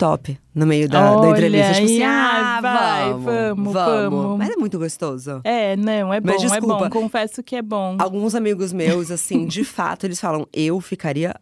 [0.53, 1.73] no meio da, da Olha entrevista.
[1.73, 4.37] Tipo assim, aí, ah, vai, vamos, vamos, vamos.
[4.37, 5.41] Mas é muito gostoso.
[5.43, 6.83] É, não, é bom, Mas é desculpa.
[6.85, 6.89] bom.
[6.89, 7.95] Confesso que é bom.
[7.99, 11.35] Alguns amigos meus, assim, de fato, eles falam, eu ficaria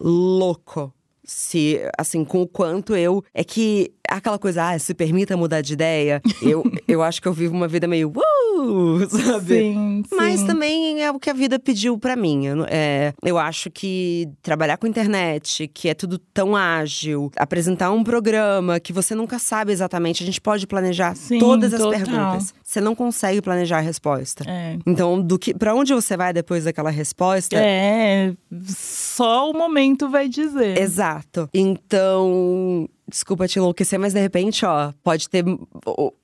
[0.00, 0.92] louco.
[1.28, 3.22] Se, assim, com o quanto eu.
[3.34, 6.22] É que aquela coisa, ah, se permita mudar de ideia.
[6.40, 8.10] Eu, eu acho que eu vivo uma vida meio.
[8.10, 9.58] Uh, sabe?
[9.58, 10.16] Sim, sim.
[10.16, 12.46] Mas também é o que a vida pediu pra mim.
[12.46, 18.02] Eu, é, eu acho que trabalhar com internet, que é tudo tão ágil, apresentar um
[18.04, 22.00] programa que você nunca sabe exatamente, a gente pode planejar Sim, todas as total.
[22.00, 22.54] perguntas.
[22.62, 24.44] Você não consegue planejar a resposta.
[24.48, 24.78] É.
[24.86, 27.56] Então, do que, para onde você vai depois daquela resposta?
[27.58, 28.32] É,
[28.64, 30.78] só o momento vai dizer.
[30.78, 31.17] Exato.
[31.54, 35.44] Então, desculpa te enlouquecer, mas de repente, ó, pode ter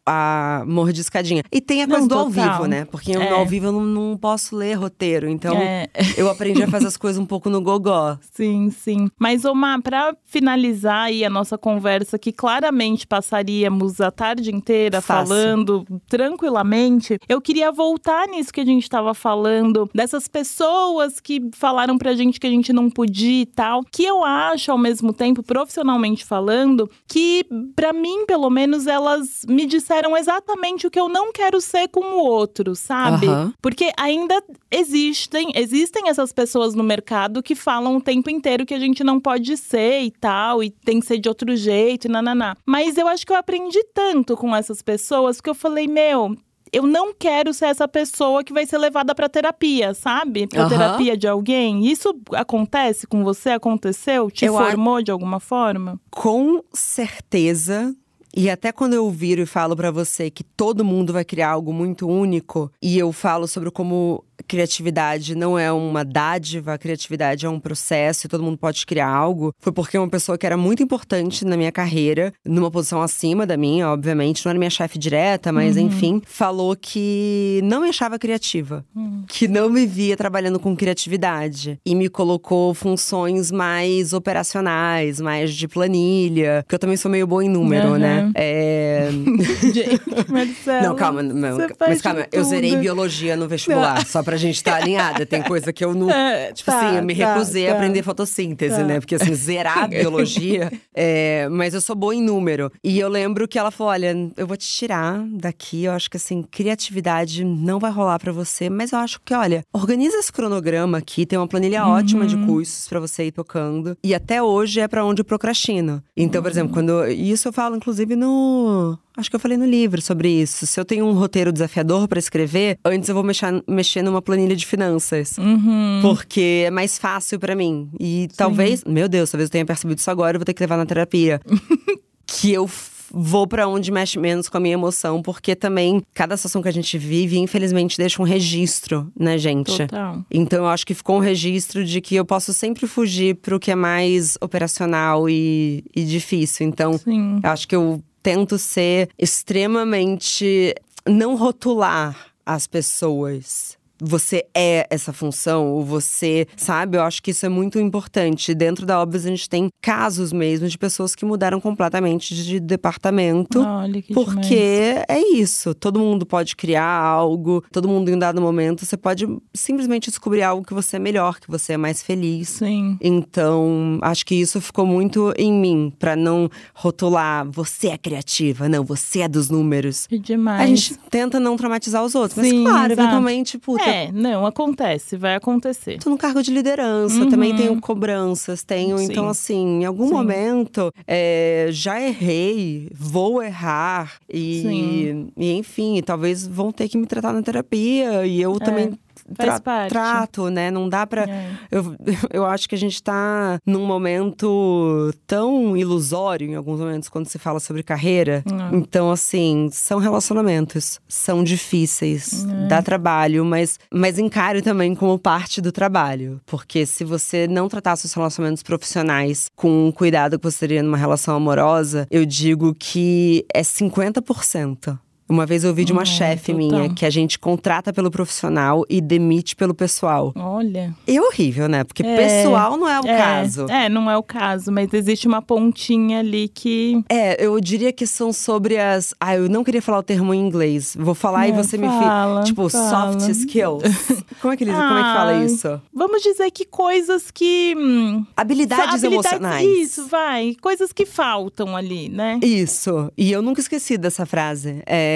[0.07, 1.43] a mordiscadinha.
[1.51, 2.85] E tem a Não, coisa do ao vivo, né?
[2.85, 3.30] Porque É.
[3.30, 5.28] no ao vivo eu não, não posso ler roteiro.
[5.28, 5.89] Então, É.
[6.18, 8.18] eu aprendi a fazer as coisas um pouco no gogó.
[8.35, 9.09] Sim, sim.
[9.18, 15.26] Mas, Omar, pra finalizar aí a nossa conversa, que claramente passaríamos a tarde inteira Fácil.
[15.28, 21.97] falando tranquilamente, eu queria voltar nisso que a gente estava falando, dessas pessoas que falaram
[21.97, 25.43] pra gente que a gente não podia e tal, que eu acho, ao mesmo tempo,
[25.43, 26.74] profissionalmente falando,
[27.07, 27.45] que,
[27.75, 32.01] pra mim, pelo menos, elas me disseram exatamente o que eu não quero ser com
[32.01, 33.27] o outro, sabe?
[33.27, 33.53] Aham.
[33.61, 38.79] Porque ainda existem, existem essas pessoas no mercado que falam o tempo inteiro que a
[38.79, 42.57] gente não pode ser e tal, e tem que ser de outro jeito, e nananá.
[42.66, 46.37] Mas eu acho que eu aprendi tanto com essas pessoas que eu falei, meu.
[46.75, 50.49] Eu não quero ser essa pessoa que vai ser levada pra terapia, sabe?
[50.49, 50.68] Pra Aham.
[50.68, 51.87] terapia de alguém.
[51.87, 53.51] Isso acontece com você?
[53.51, 54.29] Aconteceu?
[54.29, 56.01] Te Eu formou de alguma forma?
[56.11, 57.95] Com certeza.
[58.37, 61.72] E até quando eu viro e falo pra você que todo mundo vai criar algo
[61.72, 67.49] muito único, e eu falo sobre como criatividade não é uma dádiva, a criatividade é
[67.49, 70.82] um processo e todo mundo pode criar algo, foi porque uma pessoa que era muito
[70.82, 75.53] importante na minha carreira, numa posição acima da minha, obviamente, não era minha chefe direta,
[75.53, 78.85] mas enfim, falou que não me achava criativa,
[79.28, 85.68] que não me via trabalhando com criatividade e me colocou funções mais operacionais, mais de
[85.68, 87.99] planilha, que eu também sou meio boa em número, Aham.
[87.99, 88.32] né?
[88.35, 89.09] É...
[89.62, 90.89] Gente, Marcelo.
[90.89, 95.25] Não, calma, não, mas calma, eu zerei biologia no vestibular, só pra gente estar alinhada.
[95.27, 96.09] Tem coisa que eu não.
[96.25, 97.77] É, Tipo tá, assim, eu me tá, recusei a tá.
[97.77, 98.85] aprender fotossíntese, Tá.
[98.85, 99.01] né?
[99.01, 100.72] Porque assim, zerar biologia.
[100.95, 102.70] é, mas eu sou boa em número.
[102.83, 105.85] E eu lembro que ela falou: olha, eu vou te tirar daqui.
[105.85, 108.68] Eu acho que assim, criatividade não vai rolar pra você.
[108.70, 112.89] Mas eu acho que, olha, organiza esse cronograma aqui, tem uma planilha ótima de cursos
[112.89, 113.97] pra você ir tocando.
[114.03, 116.03] E até hoje é pra onde eu procrastino.
[116.16, 117.07] Então, por exemplo, quando.
[117.09, 118.99] Isso eu falo, inclusive, no.
[119.16, 120.66] Acho que eu falei no livro sobre isso.
[120.66, 124.56] Se eu tenho um roteiro desafiador pra escrever, antes eu vou mexer, mexer numa planilha
[124.56, 125.38] de finanças.
[125.38, 126.00] Uhum.
[126.02, 127.88] Porque é mais fácil pra mim.
[128.00, 130.76] E talvez, meu Deus, talvez eu tenha percebido isso agora, eu vou ter que levar
[130.76, 131.40] na terapia.
[132.26, 132.68] que eu
[133.16, 136.72] vou pra onde mexe menos com a minha emoção, porque também cada situação que a
[136.72, 139.76] gente vive, infelizmente, deixa um registro, né, gente?
[139.76, 140.24] Total.
[140.28, 143.70] Então eu acho que ficou um registro de que eu posso sempre fugir pro que
[143.70, 146.66] é mais operacional e, e difícil.
[146.66, 147.38] Então, Sim.
[147.42, 150.75] eu acho que eu tento ser extremamente.
[151.07, 152.16] não rotular
[152.47, 153.77] as pessoas.
[154.01, 156.97] Você é essa função, ou você, sabe?
[156.97, 158.55] Eu acho que isso é muito importante.
[158.55, 163.61] Dentro da Óbvios, a gente tem casos mesmo de pessoas que mudaram completamente de departamento.
[163.61, 165.05] Olha que Porque demais.
[165.09, 169.26] é isso, todo mundo pode criar algo, todo mundo em um dado momento, você pode
[169.53, 172.49] simplesmente descobrir algo que você é melhor, que você é mais feliz.
[172.49, 172.99] Sim.
[173.01, 178.84] Então, acho que isso ficou muito em mim, pra não rotular você é criativa, não,
[178.84, 180.07] você é dos números.
[180.07, 180.62] Que demais.
[180.62, 183.01] A gente tenta não traumatizar os outros, Sim, mas claro, exato.
[183.01, 185.99] eventualmente, puta, É, não, acontece, vai acontecer.
[185.99, 188.99] tô no cargo de liderança, também tenho cobranças, tenho.
[188.99, 189.05] Sim.
[189.05, 190.14] Então, assim, em algum Sim.
[190.14, 194.18] momento é, já errei, vou errar.
[194.32, 198.26] E, e, enfim, talvez vão ter que me tratar na terapia.
[198.26, 198.99] E eu também.
[199.37, 199.91] Tra- parte.
[199.91, 200.70] trato, né?
[200.70, 201.22] Não dá pra.
[201.25, 201.51] É.
[201.70, 201.97] Eu,
[202.33, 207.39] eu acho que a gente tá num momento tão ilusório em alguns momentos quando se
[207.39, 208.45] fala sobre carreira.
[208.47, 208.77] É.
[208.77, 212.66] Então, assim, são relacionamentos, são difíceis, É.
[212.68, 216.41] dá trabalho, mas, mas encare também como parte do trabalho.
[216.47, 220.97] Porque se você não tratar seus relacionamentos profissionais com o cuidado que você teria numa
[220.97, 224.99] relação amorosa, eu digo que é 50%.
[225.29, 226.57] Uma vez eu ouvi de uma É, chefe total.
[226.81, 230.33] minha que a gente contrata pelo profissional e demite pelo pessoal.
[230.37, 230.95] Olha.
[231.07, 231.83] É horrível, né?
[231.83, 233.66] Porque É, pessoal não é o é, caso.
[233.70, 237.03] É, não é o caso, mas existe uma pontinha ali que.
[237.09, 239.14] É, eu diria que são sobre as.
[239.18, 240.95] Ah, eu não queria falar o termo em inglês.
[240.99, 242.47] Vou falar e É, você me fala, fica.
[242.47, 243.12] Tipo, fala.
[243.18, 243.83] soft skills.
[244.43, 245.81] Como é que, eles, como é que fala isso?
[245.95, 247.75] Vamos dizer que coisas que.
[247.77, 249.66] hum, Habilidades, habilidades- emocionais.
[249.66, 250.55] Isso, vai.
[250.61, 252.39] Coisas que faltam ali, né?
[252.43, 253.11] Isso.
[253.16, 254.83] E eu nunca esqueci dessa frase.
[254.85, 255.13] É,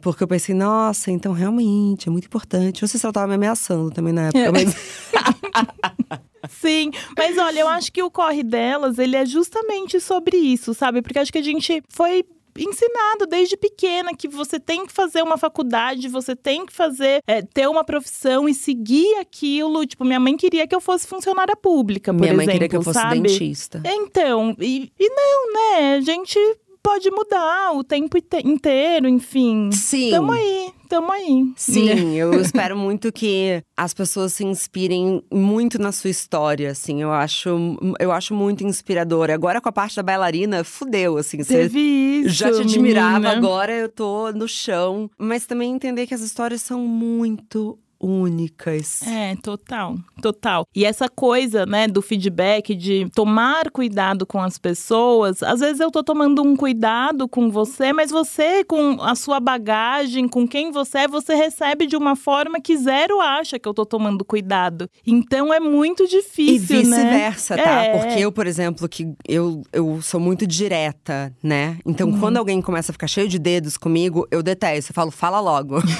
[0.00, 2.82] porque eu pensei, nossa, então realmente é muito importante.
[2.82, 4.74] Não sei se ela tava me ameaçando também na época, mas.
[6.48, 11.02] Sim, mas olha, eu acho que o corre delas, ele é justamente sobre isso, sabe?
[11.02, 12.24] Porque acho que a gente foi
[12.58, 17.42] ensinado desde pequena que você tem que fazer uma faculdade, você tem que fazer, é,
[17.42, 19.86] ter uma profissão e seguir aquilo.
[19.86, 22.76] Tipo, minha mãe queria que eu fosse funcionária pública, por Minha mãe exemplo, queria que
[22.76, 23.20] eu fosse sabe?
[23.20, 23.82] dentista.
[23.84, 25.94] Então, e, e não, né?
[25.96, 26.38] A gente
[26.82, 29.70] pode mudar o tempo inte- inteiro, enfim.
[29.72, 30.10] Sim.
[30.10, 31.52] Tamo aí, tamo aí.
[31.56, 37.02] Sim, eu espero muito que as pessoas se inspirem muito na sua história, assim.
[37.02, 37.50] Eu acho,
[37.98, 39.34] eu acho muito inspiradora.
[39.34, 41.38] Agora com a parte da bailarina, fudeu, assim.
[41.44, 43.36] Teve isso, já te admirava, menina.
[43.36, 45.10] agora eu tô no chão.
[45.18, 49.02] Mas também entender que as histórias são muito únicas.
[49.06, 50.64] É, total, total.
[50.74, 55.42] E essa coisa, né, do feedback, de tomar cuidado com as pessoas.
[55.42, 60.26] Às vezes eu tô tomando um cuidado com você, mas você, com a sua bagagem,
[60.28, 63.84] com quem você é, você recebe de uma forma que zero acha que eu tô
[63.86, 64.88] tomando cuidado.
[65.06, 66.82] Então é muito E difícil, né?
[66.82, 67.84] vice-versa, tá?
[67.84, 67.98] É.
[67.98, 71.78] Porque eu, por exemplo, que eu, eu sou muito direta, né?
[71.86, 72.18] Então, Uhum.
[72.20, 74.90] quando alguém começa a ficar cheio de dedos comigo, eu detesto.
[74.90, 75.76] Eu falo, fala logo.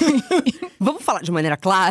[0.79, 1.90] Vamos falar de maneira clara,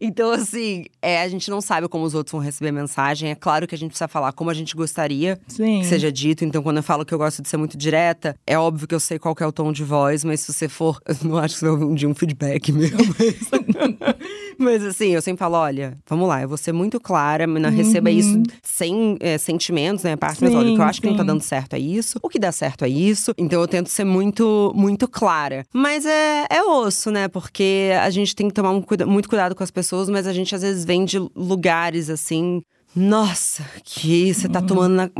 [0.00, 3.30] Então, assim, é, a gente não sabe como os outros vão receber mensagem.
[3.30, 5.80] É claro que a gente precisa falar como a gente gostaria Sim.
[5.80, 6.44] que seja dito.
[6.44, 9.00] Então, quando eu falo que eu gosto de ser muito direta, é óbvio que eu
[9.00, 11.00] sei qual que é o tom de voz, mas se você for.
[11.22, 12.88] Eu não acho que você vai ouvir um dia um feedback meu.
[13.18, 14.16] Mas,
[14.58, 17.70] mas assim, eu sempre falo: olha, vamos lá, eu vou ser muito clara, mas não
[17.70, 20.12] receba isso sem é, sentimentos, né?
[20.12, 20.86] A parte, mas olha, o que eu Uhum.
[20.86, 23.32] Sim, acho que não tá dando certo é isso, o que dá certo é isso.
[23.36, 25.64] Então eu tento ser muito, muito clara.
[25.72, 27.28] Mas é, é osso, né?
[27.28, 30.32] Porque a gente tem que tomar um cuida- muito cuidado com as pessoas, mas a
[30.32, 32.62] gente às vezes vem de lugares assim.
[32.94, 34.66] Nossa, que você tá Uhum.
[34.66, 35.10] tomando na,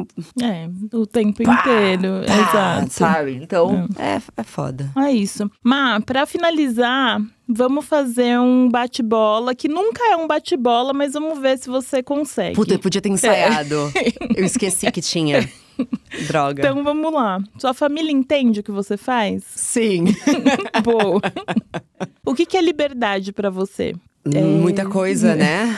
[0.46, 2.22] É, o tempo Pá, inteiro.
[2.26, 2.92] pá, Exato.
[2.92, 3.40] Sabe?
[3.42, 4.90] Então, é, é foda.
[4.94, 5.50] É isso.
[5.64, 7.18] Má, pra finalizar,
[7.48, 12.54] vamos fazer um bate-bola, que nunca é um bate-bola, mas vamos ver se você consegue.
[12.54, 13.90] Puta, eu podia ter ensaiado.
[14.36, 15.48] Eu esqueci que tinha.
[16.26, 16.62] Droga.
[16.62, 17.42] Então vamos lá.
[17.58, 19.44] Sua família entende o que você faz?
[19.44, 20.04] Sim.
[20.82, 21.20] Boa.
[22.24, 23.94] o que, que é liberdade pra você?
[24.24, 25.76] Muita coisa, né?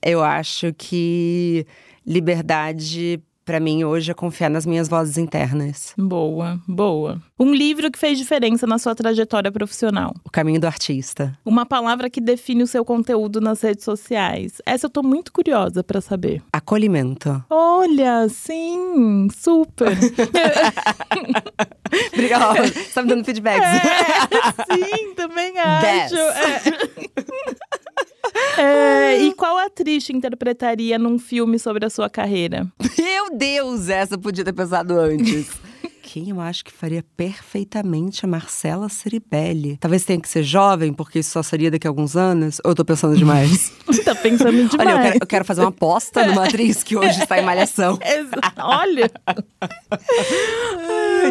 [0.00, 1.66] Eu acho que
[2.06, 5.94] liberdade, pra mim, hoje, é confiar nas minhas vozes internas.
[5.96, 7.22] Boa, boa.
[7.38, 10.12] Um livro que fez diferença na sua trajetória profissional.
[10.24, 11.38] O caminho do artista.
[11.44, 14.60] Uma palavra que define o seu conteúdo nas redes sociais.
[14.66, 16.42] Essa eu tô muito curiosa pra saber.
[16.52, 17.42] Acolhimento.
[17.48, 19.96] Olha, sim, super.
[22.12, 22.66] Obrigada.
[22.66, 23.64] Você tá me dando feedbacks.
[23.64, 26.16] É, sim, também acho.
[26.16, 26.62] É.
[28.58, 32.66] É, e qual atriz te interpretaria num filme sobre a sua carreira?
[32.98, 35.50] Meu Deus, essa podia ter pensado antes.
[36.16, 39.76] Quem eu acho que faria perfeitamente a Marcela Ceribelli?
[39.76, 42.58] Talvez tenha que ser jovem, porque isso só seria daqui a alguns anos.
[42.64, 43.70] Ou eu tô pensando demais?
[44.02, 44.72] tá pensando demais.
[44.80, 47.98] Olha, eu quero, eu quero fazer uma aposta numa atriz que hoje está em Malhação.
[48.56, 49.10] Olha.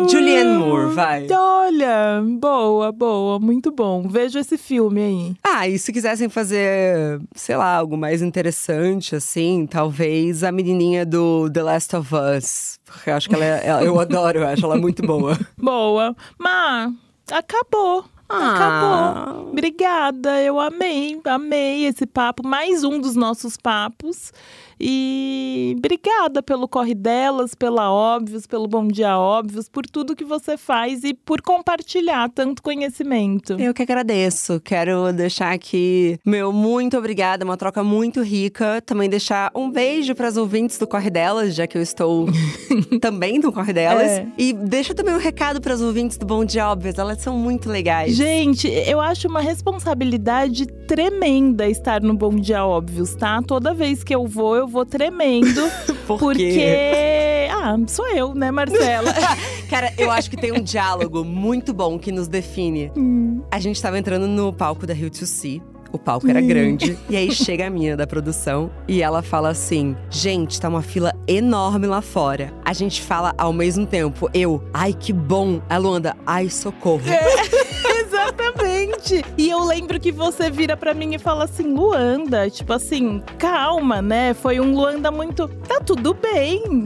[0.08, 1.28] Julianne Moore, vai.
[1.32, 4.08] Olha, boa, boa, muito bom.
[4.08, 5.36] Vejo esse filme aí.
[5.44, 11.50] Ah, e se quisessem fazer, sei lá, algo mais interessante, assim, talvez a menininha do
[11.50, 12.78] The Last of Us.
[13.06, 15.38] Eu acho que ela é, eu adoro, eu acho ela muito boa.
[15.58, 16.16] Boa.
[16.38, 16.94] Mas
[17.32, 18.06] acabou.
[18.28, 19.26] Ah.
[19.26, 19.50] Acabou.
[19.50, 24.32] Obrigada, eu amei, amei esse papo, mais um dos nossos papos.
[24.80, 30.58] E obrigada pelo Corre Delas, pela Óbvios, pelo Bom Dia Óbvios, por tudo que você
[30.58, 33.54] faz e por compartilhar tanto conhecimento.
[33.54, 34.60] Eu que agradeço.
[34.60, 38.82] Quero deixar aqui meu muito obrigada, uma troca muito rica.
[38.82, 42.28] Também deixar um beijo para as ouvintes do Corre Delas, já que eu estou
[43.00, 44.12] também no Corre Delas.
[44.12, 44.28] É.
[44.38, 47.70] E deixa também um recado para as ouvintes do Bom Dia Óbvios, elas são muito
[47.70, 48.15] legais.
[48.16, 53.42] Gente, eu acho uma responsabilidade tremenda estar no Bom Dia Óbvios, tá?
[53.42, 55.70] Toda vez que eu vou, eu vou tremendo.
[56.08, 56.50] Por porque.
[56.54, 57.48] quê?
[57.52, 59.12] Ah, sou eu, né, Marcela?
[59.70, 62.90] Cara, eu acho que tem um diálogo muito bom que nos define.
[62.96, 63.42] Hum.
[63.52, 65.62] A gente tava entrando no palco da Rio to See.
[65.92, 66.48] O palco era Hum.
[66.48, 66.98] grande.
[67.10, 71.14] E aí chega a minha da produção e ela fala assim: Gente, tá uma fila
[71.28, 72.54] enorme lá fora.
[72.64, 74.30] A gente fala ao mesmo tempo.
[74.34, 75.62] Eu, ai que bom.
[75.70, 77.02] A Luanda, ai socorro.
[78.36, 78.75] también.
[78.94, 79.26] Exatamente.
[79.38, 84.02] E eu lembro que você vira pra mim e fala assim, Luanda, tipo assim, calma,
[84.02, 84.34] né?
[84.34, 85.48] Foi um Luanda muito.
[85.68, 86.64] Tá tudo bem.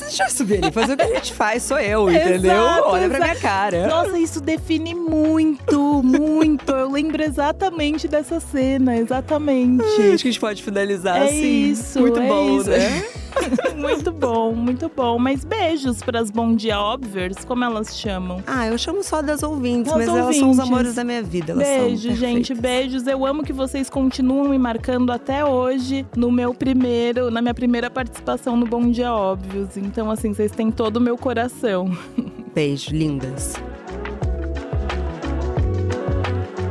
[0.00, 2.52] Deixa eu subir ali, fazer o que a gente faz, sou eu, entendeu?
[2.52, 3.86] Exato, Olha pra minha cara.
[3.86, 6.72] Nossa, isso define muito, muito.
[6.72, 9.82] Eu lembro exatamente dessa cena, exatamente.
[9.84, 11.70] Acho que a gente pode finalizar É assim.
[11.70, 12.70] isso, Muito é bom, isso.
[12.70, 13.04] né?
[13.76, 15.18] muito bom, muito bom.
[15.18, 18.42] Mas beijos pras Bom Dia Obvious, como elas chamam.
[18.46, 20.60] Ah, eu chamo só das ouvintes, Das mas elas são os ouvintes.
[20.60, 21.52] amores da minha vida.
[21.52, 23.06] Elas Beijo, gente, beijos.
[23.06, 27.90] Eu amo que vocês continuam me marcando até hoje no meu primeiro, na minha primeira
[27.90, 29.76] participação no Bom Dia Óbvios.
[29.76, 31.90] Então, assim, vocês têm todo o meu coração.
[32.54, 33.54] Beijo, lindas.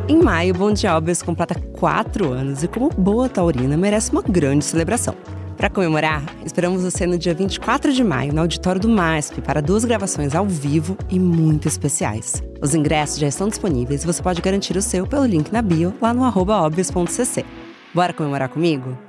[0.09, 4.65] Em maio, Bom Dia Óbvios completa quatro anos e, como boa taurina, merece uma grande
[4.65, 5.15] celebração.
[5.57, 9.83] Para comemorar, esperamos você no dia 24 de maio, no auditório do MASP, para duas
[9.83, 12.43] gravações ao vivo e muito especiais.
[12.61, 15.95] Os ingressos já estão disponíveis e você pode garantir o seu pelo link na bio,
[15.99, 16.69] lá no arroba.
[17.91, 19.06] Bora comemorar comigo?